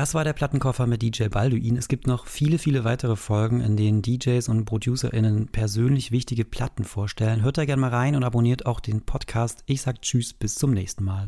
Das 0.03 0.15
war 0.15 0.25
der 0.25 0.33
Plattenkoffer 0.33 0.89
mit 0.89 1.01
DJ 1.01 1.29
Balduin. 1.29 1.77
Es 1.77 1.87
gibt 1.87 2.09
noch 2.09 2.27
viele, 2.27 2.59
viele 2.59 2.83
weitere 2.83 3.15
Folgen, 3.15 3.61
in 3.61 3.77
denen 3.77 4.03
DJs 4.03 4.49
und 4.49 4.65
ProducerInnen 4.65 5.47
persönlich 5.47 6.11
wichtige 6.11 6.45
Platten 6.45 6.83
vorstellen. 6.83 7.43
Hört 7.43 7.57
da 7.57 7.65
gerne 7.67 7.83
mal 7.83 7.91
rein 7.91 8.17
und 8.17 8.25
abonniert 8.25 8.67
auch 8.67 8.81
den 8.81 9.03
Podcast. 9.03 9.63
Ich 9.67 9.83
sag 9.83 10.03
Tschüss, 10.03 10.33
bis 10.33 10.57
zum 10.57 10.73
nächsten 10.73 11.05
Mal. 11.05 11.27